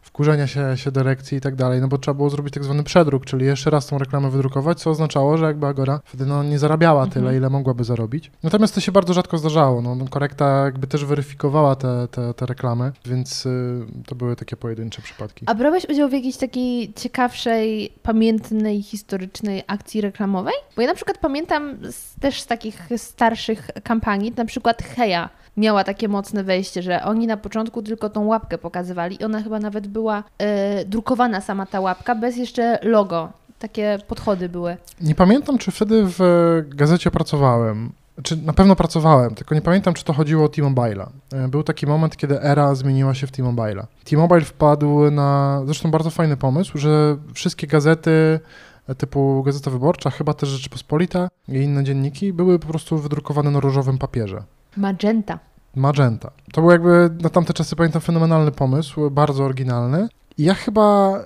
[0.03, 3.25] wkurzenia się, się dyrekcji i tak dalej, no bo trzeba było zrobić tak zwany przedruk,
[3.25, 7.07] czyli jeszcze raz tą reklamę wydrukować, co oznaczało, że jakby Agora wtedy no, nie zarabiała
[7.07, 7.37] tyle, mhm.
[7.37, 8.31] ile mogłaby zarobić.
[8.43, 12.47] Natomiast to się bardzo rzadko zdarzało, no, no korekta jakby też weryfikowała te, te, te
[12.47, 15.45] reklamy, więc y, to były takie pojedyncze przypadki.
[15.49, 20.55] A brałeś udział w jakiejś takiej ciekawszej, pamiętnej, historycznej akcji reklamowej?
[20.77, 25.85] Bo ja na przykład pamiętam z, też z takich starszych kampanii, na przykład Heja, miała
[25.85, 29.87] takie mocne wejście, że oni na początku tylko tą łapkę pokazywali i ona chyba nawet
[29.89, 33.29] była e, drukowana sama ta łapka, bez jeszcze logo.
[33.59, 34.77] Takie podchody były.
[35.01, 36.21] Nie pamiętam, czy wtedy w
[36.69, 37.93] gazecie pracowałem.
[38.23, 41.07] Czy na pewno pracowałem, tylko nie pamiętam, czy to chodziło o T-Mobile'a.
[41.33, 43.85] E, był taki moment, kiedy era zmieniła się w T-Mobile'a.
[44.05, 48.41] T-Mobile wpadł na zresztą bardzo fajny pomysł, że wszystkie gazety
[48.89, 53.61] e, typu Gazeta Wyborcza, chyba też Rzeczypospolita i inne dzienniki były po prostu wydrukowane na
[53.61, 54.43] różowym papierze.
[54.77, 55.39] Magenta.
[55.77, 56.31] Magenta.
[56.53, 60.09] To był jakby na tamte czasy, pamiętam, fenomenalny pomysł, bardzo oryginalny.
[60.39, 61.19] I ja chyba,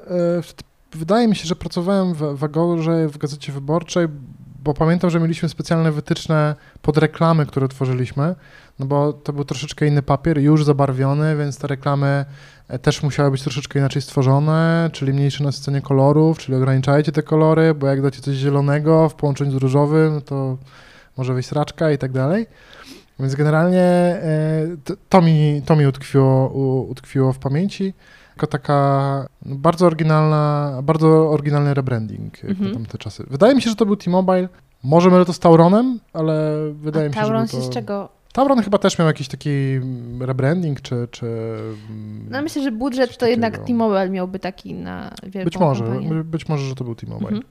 [0.93, 4.09] e, wydaje mi się, że pracowałem w, w Agorze, w Gazecie Wyborczej,
[4.65, 8.35] bo pamiętam, że mieliśmy specjalne wytyczne pod reklamy, które tworzyliśmy,
[8.79, 12.25] no bo to był troszeczkę inny papier, już zabarwiony, więc te reklamy
[12.69, 17.75] e, też musiały być troszeczkę inaczej stworzone, czyli mniejsze nasycenie kolorów, czyli ograniczajcie te kolory,
[17.75, 20.57] bo jak dacie coś zielonego w połączeniu z różowym, to
[21.17, 22.47] może wyjść sraczka i tak dalej.
[23.21, 24.67] Więc generalnie e,
[25.09, 26.49] to, mi, to mi utkwiło,
[26.89, 27.95] utkwiło w pamięci.
[28.37, 32.69] Jako taka no, bardzo oryginalna, bardzo oryginalny rebranding Mhm.
[32.69, 33.25] na tamte czasy.
[33.31, 34.49] Wydaje mi się, że to był T-Mobile.
[34.85, 37.63] Może mylę to z Tauronem, ale wydaje A mi się, Tauron że się to...
[37.65, 38.09] z czego?
[38.33, 41.09] Tauron chyba też miał jakiś taki mm, rebranding, czy...
[41.11, 43.67] czy mm, No myślę, że budżet to jednak takiego.
[43.67, 46.09] T-Mobile miałby taki na wielką być może, kampanię.
[46.09, 47.29] by- być może, że to był T-Mobile.
[47.31, 47.45] Mhm.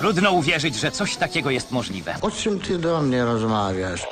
[0.00, 2.14] Trudno uwierzyć, że coś takiego jest możliwe.
[2.22, 4.06] O czym ty do mnie rozmawiasz?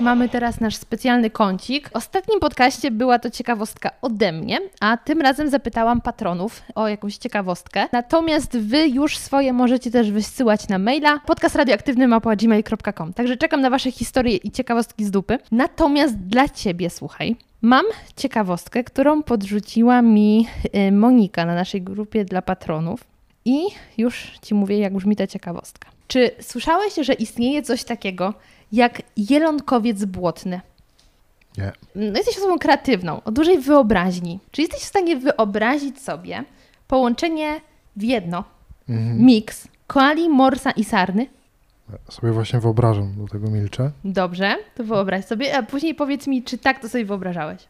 [0.00, 1.88] Mamy teraz nasz specjalny kącik.
[1.88, 7.16] W ostatnim podcaście była to ciekawostka ode mnie, a tym razem zapytałam patronów o jakąś
[7.16, 7.86] ciekawostkę.
[7.92, 14.36] Natomiast wy już swoje możecie też wysyłać na maila podcastradioaktywny.gmail.com Także czekam na wasze historie
[14.36, 15.38] i ciekawostki z dupy.
[15.52, 17.84] Natomiast dla ciebie, słuchaj, mam
[18.16, 20.46] ciekawostkę, którą podrzuciła mi
[20.88, 23.11] y, Monika na naszej grupie dla patronów.
[23.44, 23.60] I
[23.98, 25.88] już ci mówię, jak brzmi ta ciekawostka.
[26.08, 28.34] Czy słyszałeś, że istnieje coś takiego
[28.72, 30.60] jak jelonkowiec błotny?
[31.58, 31.72] Nie.
[31.94, 34.38] No, jesteś osobą kreatywną, o dużej wyobraźni.
[34.50, 36.44] Czy jesteś w stanie wyobrazić sobie
[36.88, 37.60] połączenie
[37.96, 38.44] w jedno,
[38.88, 39.24] Mhm.
[39.24, 41.26] miks koali, morsa i sarny?
[42.10, 43.90] Sobie właśnie wyobrażam, do tego milczę.
[44.04, 47.62] Dobrze, to wyobraź sobie, a później powiedz mi, czy tak to sobie wyobrażałeś.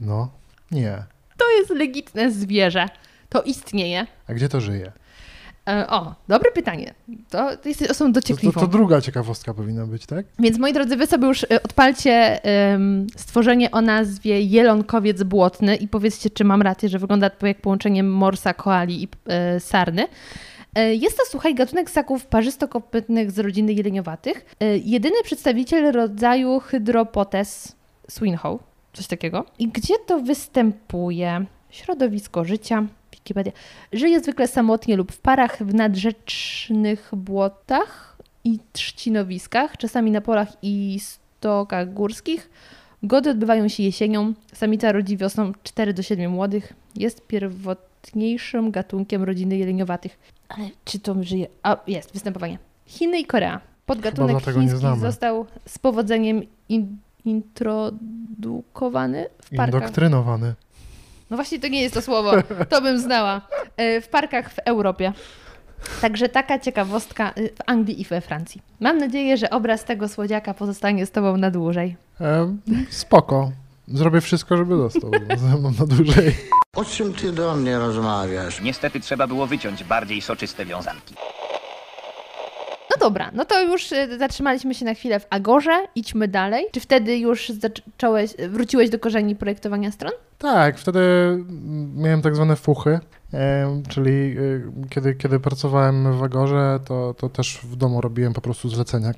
[0.00, 0.28] No,
[0.70, 1.02] nie.
[1.36, 2.88] To jest legitne zwierzę.
[3.28, 4.06] To istnieje.
[4.28, 4.92] A gdzie to żyje?
[5.68, 6.94] E, o, dobre pytanie.
[7.30, 8.60] To, to jesteś osobą To, to, dociekliwą.
[8.60, 10.26] to druga ciekawostka powinna być, tak?
[10.38, 12.40] Więc moi drodzy, wy sobie już y, odpalcie
[12.74, 17.60] ym, stworzenie o nazwie jelonkowiec błotny i powiedzcie, czy mam rację, że wygląda to jak
[17.60, 19.08] połączenie morsa, koali i
[19.56, 20.06] y, sarny.
[20.78, 24.44] Y, Jest to, słuchaj, gatunek ssaków parzystokopytnych z rodziny jeleniowatych.
[24.84, 27.76] Jedyny przedstawiciel rodzaju Hydropotes
[28.08, 28.58] swinhoe,
[28.92, 29.44] coś takiego.
[29.58, 31.44] I gdzie to występuje?
[31.70, 32.86] Środowisko życia,
[33.24, 33.52] Wikipedia.
[33.92, 41.00] Żyje zwykle samotnie lub w parach w nadrzecznych błotach i trzcinowiskach, czasami na polach i
[41.00, 42.50] stokach górskich.
[43.02, 44.34] Gody odbywają się jesienią.
[44.52, 46.72] Samica rodzi wiosną 4 do 7 młodych.
[46.96, 50.18] Jest pierwotniejszym gatunkiem rodziny jeleniowatych.
[50.48, 51.46] Ale czy to żyje?
[51.62, 52.58] A, jest, występowanie.
[52.86, 53.60] Chiny i Korea.
[53.86, 59.80] Podgatunek chiński został z powodzeniem in, introdukowany w parkach.
[59.80, 60.54] Indoktrynowany.
[61.30, 62.32] No właśnie to nie jest to słowo,
[62.68, 63.40] to bym znała.
[63.76, 65.12] E, W parkach w Europie.
[66.00, 68.62] Także taka ciekawostka y, w Anglii i we Francji.
[68.80, 71.96] Mam nadzieję, że obraz tego słodziaka pozostanie z Tobą na dłużej.
[72.20, 72.56] E,
[72.90, 73.52] spoko.
[73.88, 75.10] Zrobię wszystko, żeby został
[75.50, 76.34] ze mną na dłużej.
[76.76, 78.60] O czym ty do mnie rozmawiasz?
[78.60, 81.14] Niestety trzeba było wyciąć bardziej soczyste wiązanki.
[82.94, 86.66] No dobra, no to już y, zatrzymaliśmy się na chwilę w Agorze, idźmy dalej.
[86.72, 90.12] Czy wtedy już zacząłeś, wróciłeś do korzeni projektowania stron?
[90.38, 91.00] Tak, wtedy
[91.96, 93.00] miałem tak zwane fuchy,
[93.88, 98.68] czyli e, kiedy, kiedy pracowałem w Agorze, to, to też w domu robiłem po prostu
[98.68, 99.12] zlecenia.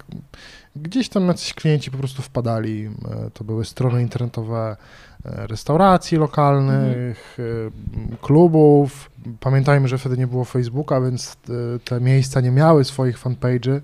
[0.76, 2.84] Gdzieś tam jacyś klienci po prostu wpadali.
[2.86, 4.76] e, To były strony internetowe
[5.24, 9.10] e, restauracji lokalnych, e, klubów.
[9.40, 11.36] Pamiętajmy, że wtedy nie było Facebooka, więc
[11.84, 13.80] te miejsca nie miały swoich fanpage'y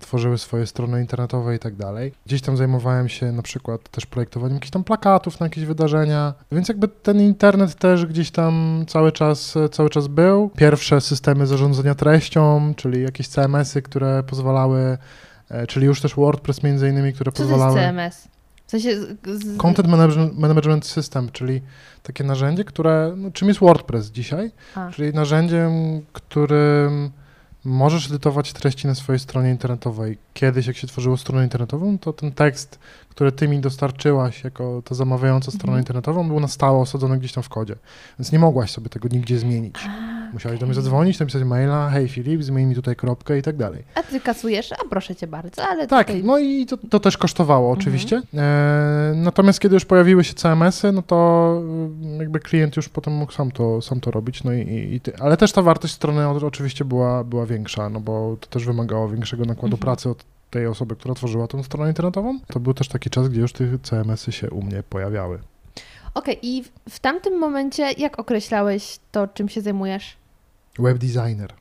[0.00, 2.12] tworzyły swoje strony internetowe i tak dalej.
[2.26, 6.68] Gdzieś tam zajmowałem się na przykład też projektowaniem jakichś tam plakatów na jakieś wydarzenia, więc
[6.68, 10.50] jakby ten internet też gdzieś tam cały czas, cały czas był.
[10.56, 14.98] Pierwsze systemy zarządzania treścią, czyli jakieś CMS-y, które pozwalały,
[15.50, 17.80] e, czyli już też WordPress między innymi, które Co to pozwalały...
[17.80, 18.28] jest CMS?
[18.66, 19.00] W sensie...
[19.00, 21.62] Z, z, Content Management, Management System, czyli
[22.02, 24.50] takie narzędzie, które, no, czym jest WordPress dzisiaj?
[24.74, 24.90] A.
[24.90, 25.70] Czyli narzędziem,
[26.12, 27.10] którym
[27.64, 30.18] możesz edytować treści na swojej stronie internetowej.
[30.34, 32.78] Kiedyś, jak się tworzyło stronę internetową, to ten tekst,
[33.12, 35.80] który ty mi dostarczyłaś jako ta zamawiająca stronę Mhm.
[35.80, 37.74] internetową, był na stałe osadzony gdzieś tam w kodzie.
[38.18, 39.74] Więc nie mogłaś sobie tego nigdzie zmienić.
[40.32, 43.82] Musiałeś do mnie zadzwonić, napisać maila, hej Filip, zmień mi tutaj kropkę i tak dalej.
[43.94, 44.72] A ty kasujesz?
[44.72, 46.24] A proszę cię bardzo, ale Tak, tutaj...
[46.24, 47.78] no i to, to też kosztowało Mhm.
[47.80, 48.22] oczywiście.
[48.34, 51.60] E, natomiast kiedy już pojawiły się CMS-y, no to
[52.14, 54.44] y, jakby klient już potem mógł sam to, sam to robić.
[54.44, 58.00] No i, i, i ty, ale też ta wartość strony oczywiście była, była większa, no
[58.00, 59.80] bo to też wymagało większego nakładu Mhm.
[59.80, 62.38] pracy od tej osoby, która tworzyła tą stronę internetową.
[62.46, 65.38] To był też taki czas, gdzie już te CMS-y się u mnie pojawiały.
[66.14, 70.16] Okej, i w, tamtym momencie jak określałeś to, czym się zajmujesz?
[70.78, 71.52] Web designer.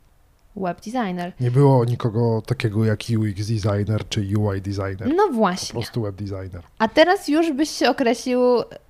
[0.55, 1.33] Web designer.
[1.39, 5.13] Nie było nikogo takiego jak UX designer czy UI designer.
[5.15, 5.73] No Po właśnie.
[5.73, 6.61] prostu web designer.
[6.77, 8.39] A teraz już byś się określił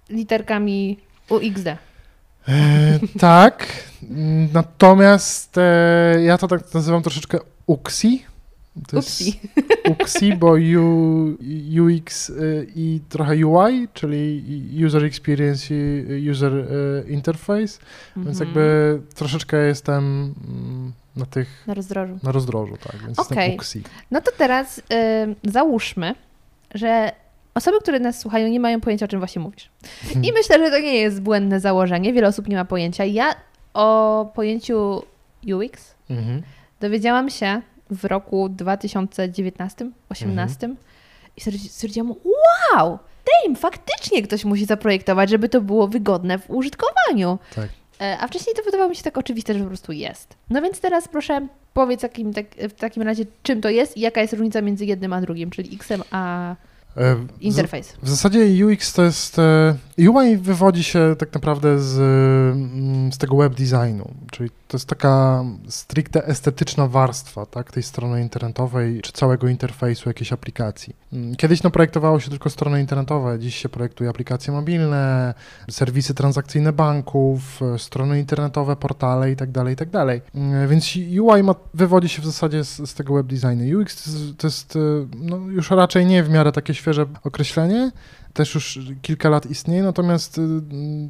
[0.09, 0.97] literkami
[1.29, 1.67] UXD.
[1.67, 1.77] E,
[3.19, 3.67] tak,
[4.53, 8.25] Natomiast e, ja to tak nazywam troszeczkę UXI.
[8.87, 9.39] To Upsi.
[10.01, 11.37] UXI, bo U,
[11.81, 14.43] UX y, i trochę UI, czyli
[14.85, 16.65] User Experience i User y,
[17.09, 17.79] Interface,
[18.17, 18.47] więc Mhm.
[18.47, 22.19] jakby troszeczkę jestem mm, na tych, Na rozdrożu.
[22.23, 23.37] na rozdrożu, tak, więc Okej.
[23.37, 23.83] jestem UXI.
[24.11, 24.81] No to teraz y,
[25.43, 26.15] załóżmy,
[26.75, 27.11] że
[27.53, 29.69] osoby, które nas słuchają, nie mają pojęcia, o czym właśnie mówisz.
[30.27, 32.13] I myślę, że to nie jest błędne założenie.
[32.13, 33.05] Wiele osób nie ma pojęcia.
[33.05, 33.35] Ja
[33.73, 35.03] o pojęciu
[35.55, 36.41] UX Mhm.
[36.81, 40.75] dowiedziałam się w roku 2019-18
[41.37, 42.13] i stwierdzi- stwierdziłam,
[42.73, 42.99] wow,
[43.45, 47.39] damn, faktycznie ktoś musi zaprojektować, żeby to było wygodne w użytkowaniu.
[47.55, 47.69] Tak.
[48.01, 50.35] E, A wcześniej to wydawało mi się tak oczywiste, że po prostu jest.
[50.49, 52.11] No więc teraz proszę powiedz tak,
[52.69, 55.75] w takim razie, czym to jest i jaka jest różnica między jednym a drugim, czyli
[55.75, 56.55] X-em a
[57.39, 57.93] interfejs.
[58.03, 59.39] W zasadzie UX to jest.
[59.39, 59.75] e,
[60.09, 61.97] UI wywodzi się tak naprawdę z,
[62.55, 68.21] mm, z tego web designu, czyli to jest taka stricte estetyczna warstwa tak, tej strony
[68.21, 70.95] internetowej czy całego interfejsu jakiejś aplikacji.
[71.13, 75.33] Mm, Kiedyś no, projektowało się tylko strony internetowe, dziś się projektuje aplikacje mobilne,
[75.69, 79.65] serwisy transakcyjne banków, e, strony internetowe, portale itd.
[79.69, 80.21] itd.
[80.35, 83.79] Mm, Więc UI ma, wywodzi się w zasadzie z, z tego web designu.
[83.81, 84.79] UX to jest, e,
[85.17, 87.91] no, już raczej nie w miarę takie świeże określenie,
[88.33, 90.41] też już kilka lat istnieje, natomiast y,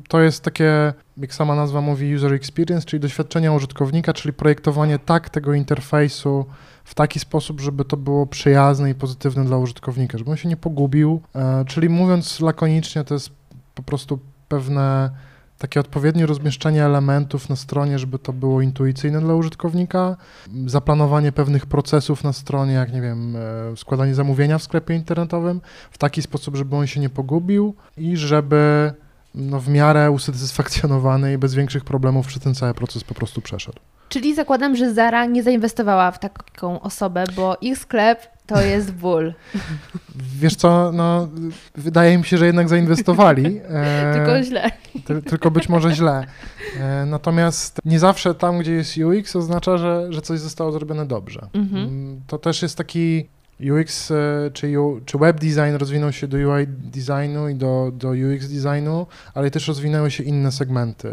[0.08, 5.30] to jest takie, jak sama nazwa mówi, user experience, czyli doświadczenia użytkownika, czyli projektowanie tak
[5.30, 6.46] tego interfejsu
[6.84, 10.58] w taki sposób, żeby to było przyjazne i pozytywne dla użytkownika, żeby on się nie
[10.58, 11.22] pogubił.
[11.36, 13.30] E, Czyli mówiąc lakonicznie, to jest
[13.76, 15.12] po prostu pewne
[15.62, 20.18] takie odpowiednie rozmieszczenie elementów na stronie, żeby to było intuicyjne dla użytkownika,
[20.66, 25.98] zaplanowanie pewnych procesów na stronie, jak nie wiem, e, składanie zamówienia w sklepie internetowym w
[25.98, 28.94] taki sposób, żeby on się nie pogubił i żeby
[29.36, 33.80] no, w miarę usatysfakcjonowany i bez większych problemów przez ten cały proces po prostu przeszedł.
[34.10, 39.34] Czyli zakładam, że Zara nie zainwestowała w taką osobę, bo ich sklep to jest ból.
[40.40, 41.28] Wiesz co, no,
[41.76, 43.62] wydaje mi się, że jednak zainwestowali.
[43.70, 44.72] e, Tylko źle.
[45.06, 46.26] Ty, tylko być może źle.
[46.80, 51.48] E, Natomiast nie zawsze tam, gdzie jest UX, oznacza, że, że coś zostało zrobione dobrze.
[51.54, 51.84] Mhm.
[51.84, 53.28] Mm, To też jest taki
[53.72, 54.16] UX e,
[54.54, 59.08] czy, U, czy web design rozwinął się do UI designu i do, do UX designu,
[59.34, 61.12] ale też rozwinęły się inne segmenty.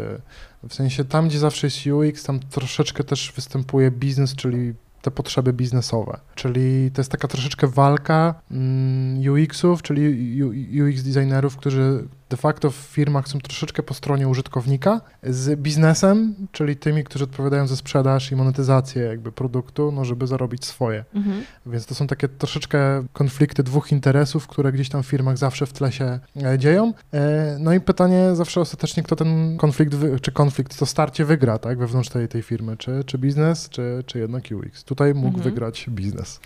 [0.69, 5.53] W sensie tam, gdzie zawsze jest UX, tam troszeczkę też występuje biznes, czyli te potrzeby
[5.53, 6.19] biznesowe.
[6.35, 10.43] Czyli to jest taka troszeczkę walka mm, UX-ów, czyli
[10.83, 16.75] UX designerów, którzy de facto w firmach są troszeczkę po stronie użytkownika, z biznesem, czyli
[16.75, 21.05] tymi, którzy odpowiadają za sprzedaż i monetyzację jakby produktu, no żeby zarobić swoje.
[21.15, 21.43] Mhm.
[21.65, 25.73] Więc to są takie troszeczkę konflikty dwóch interesów, które gdzieś tam w firmach zawsze w
[25.73, 26.93] tle się e, dzieją.
[27.13, 31.77] E, No i pytanie zawsze ostatecznie, kto ten konflikt, czy konflikt, to starcie wygra, tak,
[31.77, 34.83] wewnątrz tej, tej firmy, czy, czy biznes, czy, czy jednak UX.
[34.83, 35.43] Tutaj mógł Mhm.
[35.43, 36.39] wygrać biznes.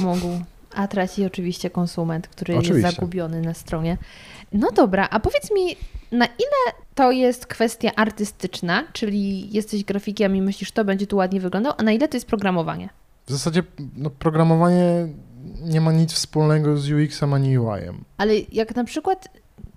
[0.00, 0.40] Mógł.
[0.74, 2.82] A traci oczywiście konsument, który Oczywiście.
[2.86, 3.98] jest zagubiony na stronie.
[4.52, 5.76] No dobra, a powiedz mi,
[6.12, 11.40] na ile to jest kwestia artystyczna, czyli jesteś grafikiem i myślisz, to będzie tu ładnie
[11.40, 12.88] wyglądał, a na ile to jest programowanie?
[13.26, 13.62] W zasadzie
[13.96, 15.08] no, programowanie
[15.60, 18.04] nie ma nic wspólnego z UX-em ani UI-em.
[18.16, 19.28] Ale jak na przykład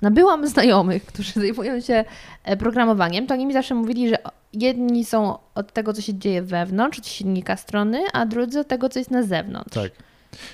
[0.02, 2.06] nabyłam znajomych, którzy zajmują się
[2.44, 4.18] e, programowaniem, to oni mi zawsze mówili, że
[4.54, 8.90] jedni są od tego, co się dzieje wewnątrz, od silnika strony, a drudzy od tego,
[8.90, 9.74] co jest na zewnątrz.
[9.74, 9.92] Tak.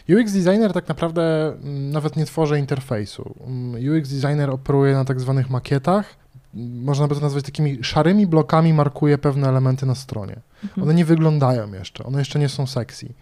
[0.10, 3.36] UX designer tak naprawdę mm, nawet nie tworzy interfejsu.
[3.48, 6.27] Mm, UX designer operuje na tak zwanych makietach.
[6.84, 10.40] Można by to nazwać takimi szarymi blokami, markuje pewne elementy na stronie.
[10.82, 13.14] One nie wyglądają jeszcze, one jeszcze nie są sexy.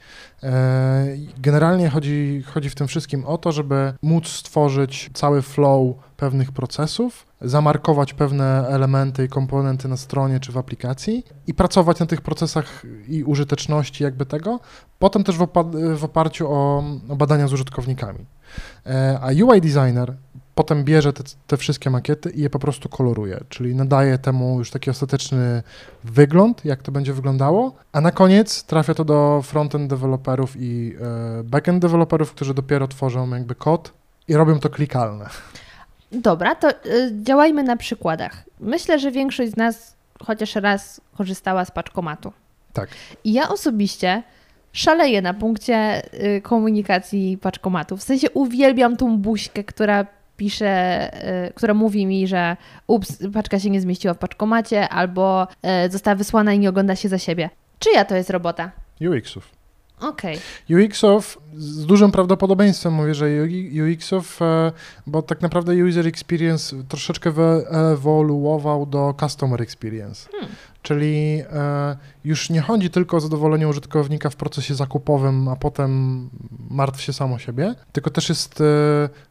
[0.43, 1.05] E,
[1.37, 7.25] Generalnie chodzi, chodzi w tym wszystkim o to, żeby móc stworzyć cały flow pewnych procesów,
[7.41, 12.83] zamarkować pewne elementy i komponenty na stronie czy w aplikacji i pracować na tych procesach
[13.07, 14.59] i użyteczności jakby tego,
[14.99, 18.25] potem też w, opa- w oparciu o, o badania z użytkownikami.
[18.85, 20.15] E, A UI designer
[20.55, 24.71] potem bierze te, te wszystkie makiety i je po prostu koloruje, czyli nadaje temu już
[24.71, 25.63] taki ostateczny
[26.03, 30.95] wygląd, jak to będzie wyglądało, a na koniec trafia to do frontend deweloperów i
[31.39, 33.93] e, backend deweloperów, którzy dopiero tworzą jakby kod
[34.27, 35.29] i robią to klikalne.
[36.11, 36.73] Dobra, to y,
[37.23, 38.43] działajmy na przykładach.
[38.59, 42.33] Myślę, że większość z nas chociaż raz korzystała z paczkomatu.
[42.73, 42.89] Tak.
[43.23, 44.23] I ja osobiście
[44.73, 46.01] szaleję na punkcie
[46.37, 47.97] y, komunikacji paczkomatu.
[47.97, 50.05] W sensie uwielbiam tą buźkę, która
[50.37, 51.11] pisze,
[51.47, 55.47] y, która mówi mi, że ups, paczka się nie zmieściła w paczkomacie, albo
[55.87, 57.49] y, została wysłana i nie ogląda się za siebie.
[57.79, 58.71] Czyja to jest robota?
[59.01, 59.55] UX-ów.
[60.01, 60.39] Okej.
[60.69, 63.25] UX-ów z dużym prawdopodobieństwem mówię, że
[63.83, 64.71] UX-ów, e,
[65.07, 70.29] bo tak naprawdę user experience troszeczkę wyewoluował do customer experience.
[70.31, 70.51] Hmm.
[70.85, 76.29] Czyli e, już nie chodzi tylko o zadowolenie użytkownika w procesie zakupowym, a potem
[76.69, 78.63] martw się samo siebie, tylko też jest e,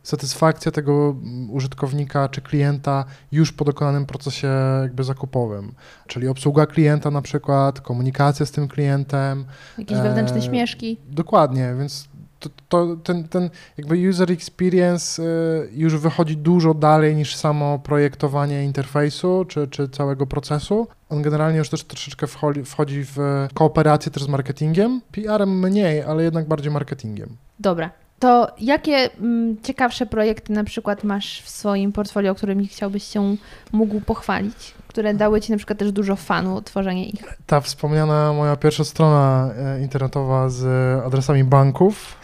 [0.03, 1.17] satysfakcja tego
[1.51, 4.49] użytkownika czy klienta już po dokonanym procesie
[4.83, 5.75] jakby zakupowym.
[6.07, 9.45] Czyli obsługa klienta na przykład, komunikacja z tym klientem.
[9.79, 10.99] Jakieś wewnętrzne E, śmieszki.
[11.11, 12.09] Dokładnie, więc
[12.45, 18.65] to, to, ten, ten jakby user experience y, już wychodzi dużo dalej niż samo projektowanie
[18.65, 20.87] interfejsu czy, czy całego procesu.
[21.09, 23.17] On generalnie już też troszeczkę wchodzi, wchodzi w
[23.55, 25.01] kooperację też z marketingiem.
[25.13, 27.37] PR-em mniej, ale jednak bardziej marketingiem.
[27.59, 27.91] Dobra.
[28.19, 33.37] To jakie mm, ciekawsze projekty na przykład masz w swoim portfolio, którymi chciałbyś się
[33.73, 34.75] mógł pochwalić?
[34.87, 37.39] Które dały ci na przykład też dużo fanu tworzenie ich.
[37.47, 40.65] Ta wspomniana moja pierwsza strona e, internetowa z
[41.07, 42.17] adresami banków,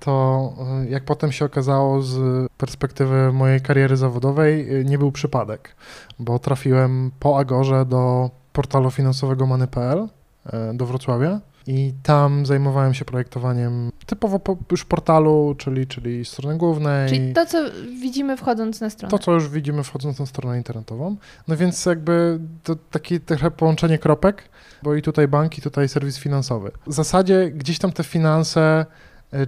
[0.00, 0.52] to
[0.82, 5.76] e, jak potem się okazało z perspektywy mojej kariery zawodowej, e, nie był przypadek,
[6.18, 10.08] bo trafiłem po Agorze do portalu finansowego Money.pl
[10.46, 16.58] e, do Wrocławia i tam zajmowałem się projektowaniem typowo po, już portalu, czyli, czyli strony
[16.58, 17.08] głównej.
[17.08, 17.58] Czyli to, co
[18.00, 19.10] widzimy wchodząc na stronę.
[19.10, 21.16] To, co już widzimy wchodząc na stronę internetową.
[21.48, 24.48] No więc jakby to takie trochę połączenie kropek,
[24.82, 26.70] bo i tutaj bank, i tutaj serwis finansowy.
[26.86, 28.86] W zasadzie gdzieś tam te finanse,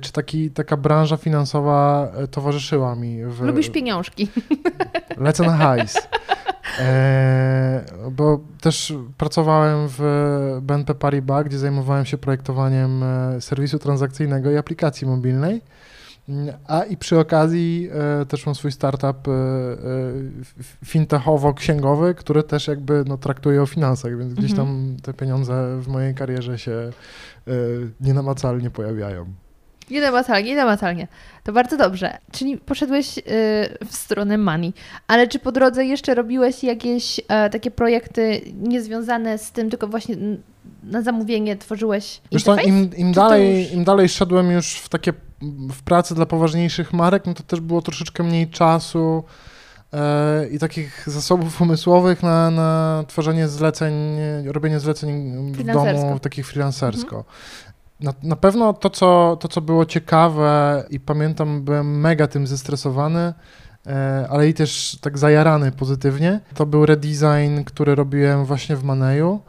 [0.00, 3.24] czy taki, taka branża finansowa e, towarzyszyła mi.
[3.24, 4.28] W, Lubisz pieniążki.
[5.16, 6.08] Lecę na hajs.
[6.78, 10.00] E, bo też pracowałem w
[10.62, 15.60] BNP Paribas, gdzie zajmowałem się projektowaniem e, serwisu transakcyjnego i aplikacji mobilnej.
[16.28, 17.88] Mm, A i przy okazji
[18.22, 19.34] e, też mam swój startup e, e,
[20.84, 24.68] fintechowo-księgowy, który też jakby no, traktuje o finansach, więc gdzieś Mhm.
[24.68, 26.90] tam te pieniądze w mojej karierze się e,
[28.00, 29.24] nienamacalnie pojawiają.
[29.90, 31.08] Nienamacalnie, nienamacalnie.
[31.44, 32.18] To bardzo dobrze.
[32.32, 33.22] Czyli poszedłeś y,
[33.86, 34.72] w stronę money.
[35.06, 40.16] Ale czy po drodze jeszcze robiłeś jakieś e, takie projekty niezwiązane z tym, tylko właśnie
[40.82, 42.68] na zamówienie tworzyłeś interfejs?
[42.68, 45.12] im, im, dalej, już- im dalej szedłem już w takie
[45.70, 49.24] w pracy dla poważniejszych marek, no to też było troszeczkę mniej czasu
[49.92, 53.94] e, i takich zasobów umysłowych na, na tworzenie zleceń,
[54.44, 57.24] robienie zleceń w domu, takich freelancersko.
[58.00, 63.34] Na, na pewno to co, to, co było ciekawe i pamiętam, byłem mega tym zestresowany,
[63.86, 69.40] e, ale i też tak zajarany pozytywnie, to był redesign, który robiłem właśnie w Maneju.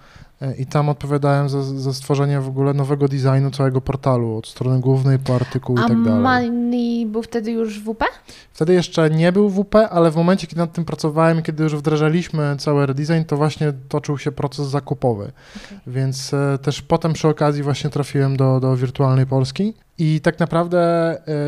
[0.41, 4.79] E, I tam odpowiadałem za, za stworzenie w ogóle nowego designu całego portalu, od strony
[4.79, 6.21] głównej po artykuł i A tak dalej.
[6.51, 8.03] money był wtedy już WP?
[8.53, 12.55] Wtedy jeszcze nie był WP, ale w momencie, kiedy nad tym pracowałem kiedy już wdrażaliśmy
[12.59, 15.31] cały redesign, to właśnie toczył się proces zakupowy.
[15.87, 20.79] Więc e, też potem przy okazji właśnie trafiłem do, do Wirtualnej Polski i tak naprawdę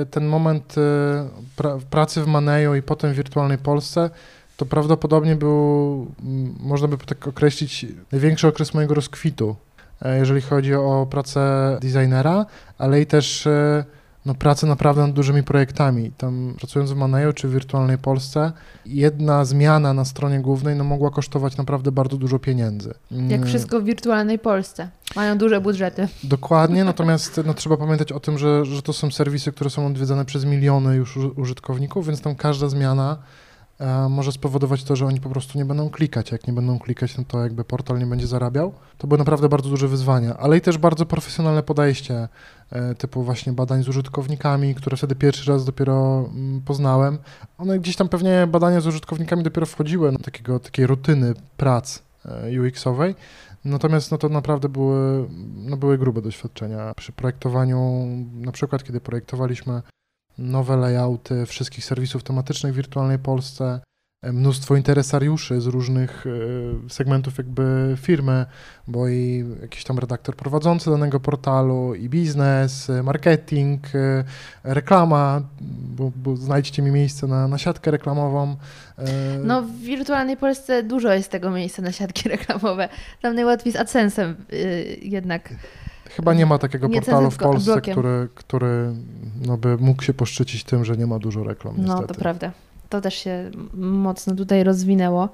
[0.02, 0.82] e, ten moment e,
[1.56, 4.10] pra, pracy w Maneju i potem w Wirtualnej Polsce
[4.58, 9.55] to prawdopodobnie był, m, można by tak określić, największy okres mojego rozkwitu,
[10.01, 12.45] e, jeżeli chodzi o pracę designera,
[12.78, 13.86] ale i też e,
[14.26, 16.12] no, pracę naprawdę nad dużymi projektami.
[16.18, 18.51] Tam pracując w Maneju czy w Wirtualnej Polsce,
[18.86, 22.93] jedna zmiana na stronie głównej no, mogła kosztować naprawdę bardzo dużo pieniędzy.
[23.12, 24.89] Jak Mm, wszystko w wirtualnej Polsce.
[25.16, 26.08] Mają duże budżety.
[26.24, 30.26] Dokładnie, natomiast no, trzeba pamiętać o tym, że, że to są serwisy, które są odwiedzane
[30.26, 33.18] przez miliony już użytkowników, więc tam każda zmiana
[34.09, 36.32] może spowodować to, że oni po prostu nie będą klikać.
[36.32, 38.73] Jak nie będą klikać, no to jakby portal nie będzie zarabiał.
[38.97, 42.28] To były naprawdę bardzo duże wyzwania, ale i też bardzo profesjonalne podejście,
[42.71, 47.17] e, typu właśnie badań z użytkownikami, które wtedy pierwszy raz dopiero mm, poznałem.
[47.57, 52.61] One gdzieś tam pewnie badania z użytkownikami dopiero wchodziły do takiego, takiej rutyny prac e,
[52.61, 53.15] UX-owej.
[53.65, 59.82] Natomiast no to naprawdę były, no były grube doświadczenia przy projektowaniu, na przykład kiedy projektowaliśmy
[60.38, 63.80] nowe layouty wszystkich serwisów tematycznych w Wirtualnej Polsce,
[64.22, 68.46] e, mnóstwo interesariuszy z różnych e, segmentów jakby firmy,
[68.88, 73.88] bo i jakiś tam redaktor prowadzący danego portalu, i biznes, e, marketing,
[74.64, 75.42] reklama,
[75.96, 78.56] bo, bo znajdźcie mi miejsce na, na siatkę reklamową.
[79.44, 82.90] No w wirtualnej Polsce dużo jest tego miejsca na siatki reklamowe.
[83.22, 85.50] Tam najłatwiej z AdSense'em y, jednak.
[86.10, 87.93] Chyba nie ma takiego Nie portalu w Polsce, blokiem.
[87.93, 88.93] który, który
[89.45, 91.74] no by mógł się poszczycić tym, że nie ma dużo reklam.
[91.78, 92.14] No niestety.
[92.14, 92.51] to prawda.
[92.89, 95.30] To też się mocno tutaj rozwinęło.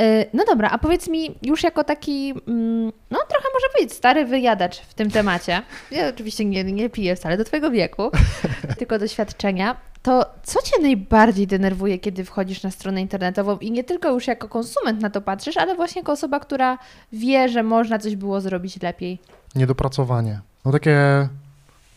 [0.00, 4.24] Y, No dobra, a powiedz mi, już jako taki, mm, no trochę może być stary
[4.24, 5.62] wyjadacz w tym temacie.
[5.90, 8.10] Ja oczywiście nie, nie piję wcale do Twojego wieku,
[8.78, 9.76] tylko doświadczenia.
[10.02, 14.48] To co Cię najbardziej denerwuje, kiedy wchodzisz na stronę internetową i nie tylko już jako
[14.48, 16.78] konsument na to patrzysz, ale właśnie jako osoba, która
[17.12, 19.18] wie, że można coś było zrobić lepiej?
[19.54, 20.40] Niedopracowanie.
[20.64, 21.28] No takie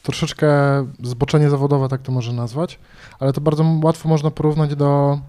[0.03, 0.47] troszeczkę
[1.03, 2.79] zboczenie zawodowe, tak to może nazwać,
[3.19, 5.19] ale to bardzo łatwo można porównać do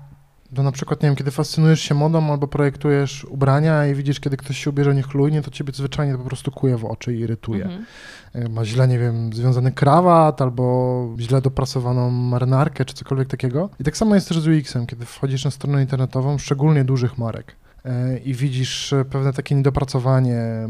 [0.55, 4.37] To na przykład, nie wiem, kiedy fascynujesz się modą albo projektujesz ubrania i widzisz, kiedy
[4.37, 7.65] ktoś się ubierze niechlujnie, to ciebie zwyczajnie to po prostu kuje w oczy i irytuje.
[7.65, 7.85] Mhm.
[8.33, 13.71] E, Ma źle, nie wiem, związany krawat albo źle dopracowaną marynarkę czy cokolwiek takiego.
[13.81, 17.57] I tak samo jest też z UX-em, kiedy wchodzisz na stronę internetową, szczególnie dużych marek
[17.85, 20.69] e, i widzisz e, pewne takie niedopracowanie,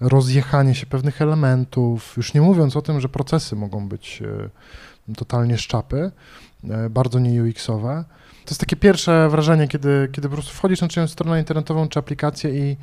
[0.00, 4.22] rozjechanie się pewnych elementów, już nie mówiąc o tym, że procesy mogą być
[5.16, 6.10] totalnie szczapy,
[6.90, 8.04] bardzo nie UX-owe.
[8.44, 11.98] To jest takie pierwsze wrażenie, kiedy, kiedy po prostu wchodzisz na czyjąś stronę internetową czy
[11.98, 12.76] aplikację i,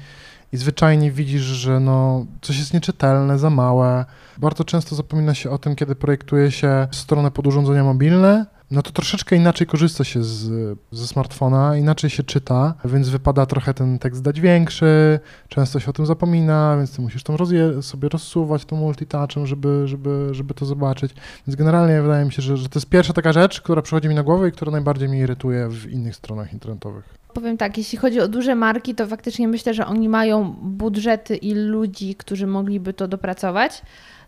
[0.54, 4.06] i zwyczajnie widzisz, że no, coś jest nieczytelne, za małe.
[4.38, 8.92] Bardzo często zapomina się o tym, kiedy projektuje się stronę pod urządzenia mobilne, no to
[8.92, 10.50] troszeczkę inaczej korzysta się z,
[10.92, 15.20] ze smartfona, inaczej się czyta, więc wypada trochę ten tekst dać większy,
[15.50, 19.88] często się o tym zapomina, więc ty musisz tam rozje, sobie rozsuwać tą multitouchem, żeby,
[19.88, 21.14] żeby, żeby to zobaczyć.
[21.48, 24.16] Więc generalnie wydaje mi się, że, że to jest pierwsza taka rzecz, która przychodzi mi
[24.16, 27.22] na głowę i która najbardziej mnie irytuje w innych stronach internetowych.
[27.34, 31.54] Powiem tak, jeśli chodzi o duże marki, to faktycznie myślę, że oni mają budżety i
[31.54, 33.82] ludzi, którzy mogliby to dopracować.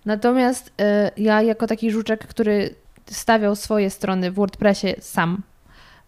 [0.06, 2.76] Natomiast y, ja jako taki żuczek, który
[3.12, 5.42] stawiał swoje strony w WordPressie sam,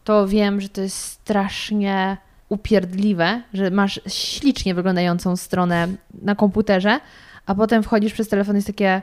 [0.03, 2.17] to wiem, że to jest strasznie
[2.49, 5.87] upierdliwe, że masz ślicznie wyglądającą stronę
[6.21, 6.99] na komputerze,
[7.45, 9.01] a potem wchodzisz przez telefon i jest takie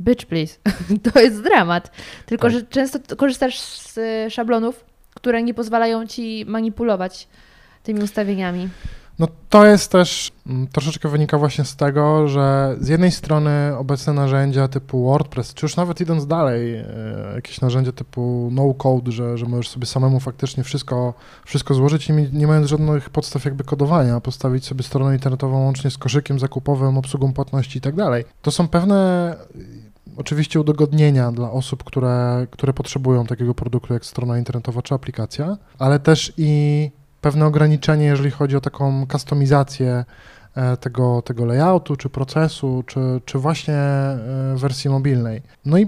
[0.00, 0.58] bitch please.
[1.12, 1.90] to jest dramat.
[2.26, 2.52] Tylko, Tak.
[2.52, 4.84] że często korzystasz z y, szablonów,
[5.14, 7.28] które nie pozwalają ci manipulować
[7.82, 8.68] tymi ustawieniami.
[9.18, 14.12] No to jest też mm, troszeczkę wynika właśnie z tego, że z jednej strony obecne
[14.12, 16.84] narzędzia typu WordPress, czy już nawet idąc dalej, e,
[17.34, 22.68] jakieś narzędzia typu no-code, że, że możesz sobie samemu faktycznie wszystko, wszystko złożyć nie mając
[22.68, 27.80] żadnych podstaw jakby kodowania, postawić sobie stronę internetową łącznie z koszykiem zakupowym, obsługą płatności i
[27.80, 28.24] tak dalej.
[28.42, 34.38] To są pewne y, oczywiście udogodnienia dla osób, które, które potrzebują takiego produktu jak strona
[34.38, 36.90] internetowa czy aplikacja, ale też i
[37.22, 40.04] pewne ograniczenie, jeżeli chodzi o taką kustomizację
[40.54, 45.42] e, tego, tego layoutu, czy procesu, czy, czy właśnie e, wersji mobilnej.
[45.64, 45.86] No i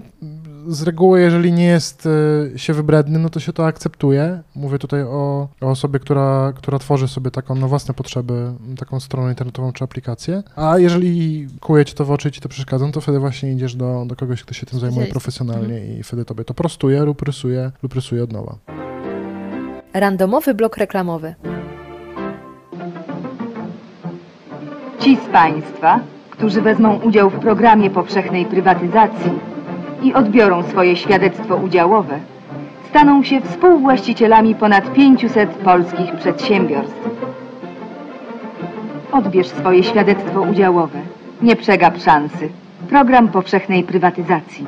[0.68, 2.09] z reguły, jeżeli nie jest
[2.55, 4.43] e, się wybredny, no to się to akceptuje.
[4.55, 9.30] Mówię tutaj o, o osobie, która, która tworzy sobie taką na własne potrzeby, taką stronę
[9.30, 10.43] internetową czy aplikację.
[10.57, 13.53] A jeżeli kuje ci to w oczy i ci to przeszkadza, no to wtedy właśnie
[13.53, 17.22] idziesz do, do kogoś, kto się tym zajmuje profesjonalnie i wtedy tobie to prostuje lub
[17.22, 18.93] rysuje, lub rysuje od nowa.
[19.95, 21.34] Randomowy blok reklamowy.
[24.99, 29.32] Ci z Państwa, którzy wezmą udział w programie powszechnej prywatyzacji
[30.03, 32.18] i odbiorą swoje świadectwo udziałowe,
[32.90, 37.09] staną się współwłaścicielami ponad 500 polskich przedsiębiorstw.
[39.12, 40.99] Odbierz swoje świadectwo udziałowe.
[41.42, 42.49] Nie przegap szansy.
[42.88, 44.66] Program powszechnej prywatyzacji.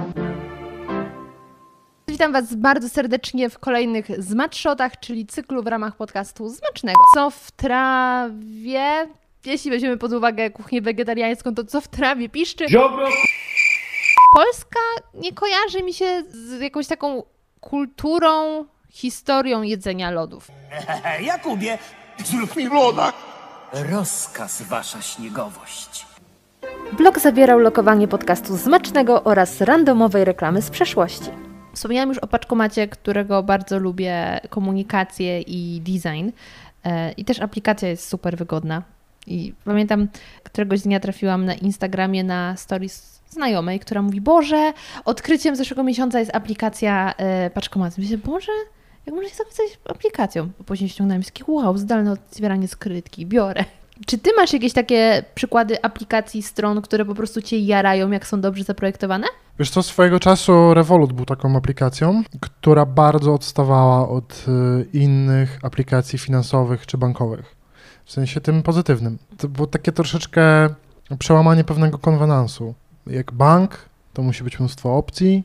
[2.10, 7.00] Witam Was bardzo serdecznie w kolejnych Zmatshotach, czyli cyklu w ramach podcastu Smacznego.
[7.14, 9.08] Co w trawie,
[9.44, 12.66] jeśli weźmiemy pod uwagę kuchnię wegetariańską, to co w trawie piszczy?
[14.36, 14.80] Polska
[15.14, 17.22] nie kojarzy mi się z jakąś taką
[17.60, 20.48] kulturą, historią jedzenia lodów.
[21.20, 21.78] Jakubie,
[22.24, 23.12] zrób mi loda.
[23.72, 26.06] Rozkaz, wasza śniegowość.
[26.92, 31.45] Blog zabierał lokowanie podcastu Smacznego oraz randomowej reklamy z przeszłości.
[31.76, 36.30] Wspomniałam już o paczkomacie, którego bardzo lubię, komunikację i design.
[36.84, 38.82] E, I też aplikacja jest super wygodna.
[39.26, 40.08] I pamiętam,
[40.42, 44.72] któregoś dnia trafiłam na Instagramie na stories znajomej, która mówi, Boże,
[45.04, 48.00] odkryciem zeszłego miesiąca jest aplikacja e, paczkomatu.
[48.00, 48.52] Myślę, Boże,
[49.06, 50.50] jak można się zapisać aplikacją?
[50.66, 53.64] Później ściągnąłem takie, wow, zdalne otwieranie skrytki, biorę.
[54.06, 58.40] Czy ty masz jakieś takie przykłady aplikacji, stron, które po prostu cię jarają, jak są
[58.40, 59.26] dobrze zaprojektowane?
[59.58, 66.18] Wiesz co, swojego czasu Revolut był taką aplikacją, która bardzo odstawała od y, innych aplikacji
[66.18, 67.56] finansowych czy bankowych.
[68.04, 69.18] W sensie tym pozytywnym.
[69.38, 70.68] To było takie troszeczkę
[71.18, 72.74] przełamanie pewnego konwenansu.
[73.06, 73.78] Jak bank,
[74.12, 75.44] to musi być mnóstwo opcji,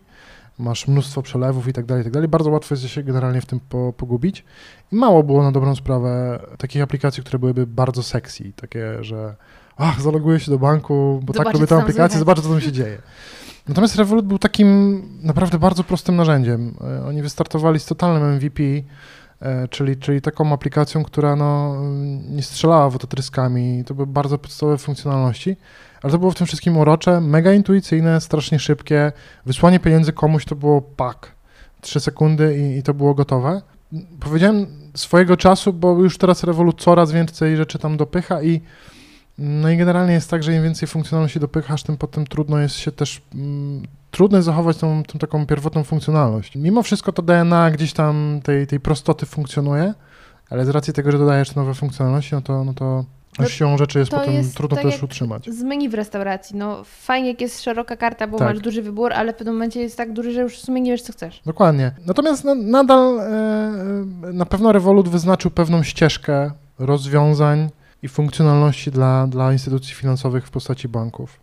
[0.59, 2.29] masz mnóstwo przelewów i tak dalej, tak dalej.
[2.29, 4.43] Bardzo łatwo jest się generalnie w tym po, pogubić.
[4.91, 9.35] I mało było na dobrą sprawę takich aplikacji, które byłyby bardzo sexy, takie, że
[9.77, 12.97] ach, zaloguję się do banku, bo tak lubię tę aplikację, zobaczę, co tam się dzieje.
[13.67, 16.73] Natomiast Revolut był takim naprawdę bardzo prostym narzędziem.
[16.81, 18.63] E, Oni wystartowali z totalnym MVP,
[19.41, 21.75] e, czyli, czyli taką aplikacją, która no,
[22.29, 23.83] nie strzelała wodotryskami.
[23.85, 25.55] To były bardzo podstawowe funkcjonalności,
[26.03, 29.11] ale to było w tym wszystkim urocze, mega intuicyjne, strasznie szybkie.
[29.45, 31.31] Wysłanie pieniędzy komuś to było pak.
[31.81, 33.61] Trzy sekundy i, i to było gotowe.
[34.19, 38.61] Powiedziałem swojego czasu, bo już teraz Revolut coraz więcej rzeczy tam dopycha i
[39.41, 42.91] no i generalnie jest tak, że im więcej funkcjonalności dopychasz, tym potem trudno jest się
[42.91, 46.55] też, mm, trudno jest zachować tą, tą taką pierwotną funkcjonalność.
[46.55, 49.93] Mimo wszystko to DNA gdzieś tam tej, tej prostoty funkcjonuje,
[50.49, 53.05] ale z racji tego, że dodajesz nowe funkcjonalności, no to, no to
[53.39, 55.49] no siłą rzeczy jest potem jest trudno tak też utrzymać.
[55.49, 56.55] Z menu w restauracji.
[56.55, 58.47] No fajnie, jak jest szeroka karta, bo Tak.
[58.47, 60.91] masz duży wybór, ale w pewnym momencie jest tak duży, że już w sumie nie
[60.91, 61.41] wiesz, co chcesz.
[61.45, 61.91] Dokładnie.
[62.05, 67.69] Natomiast no, nadal e, e, na pewno Revolut wyznaczył pewną ścieżkę rozwiązań
[68.03, 71.39] i funkcjonalności dla, dla instytucji finansowych w postaci banków.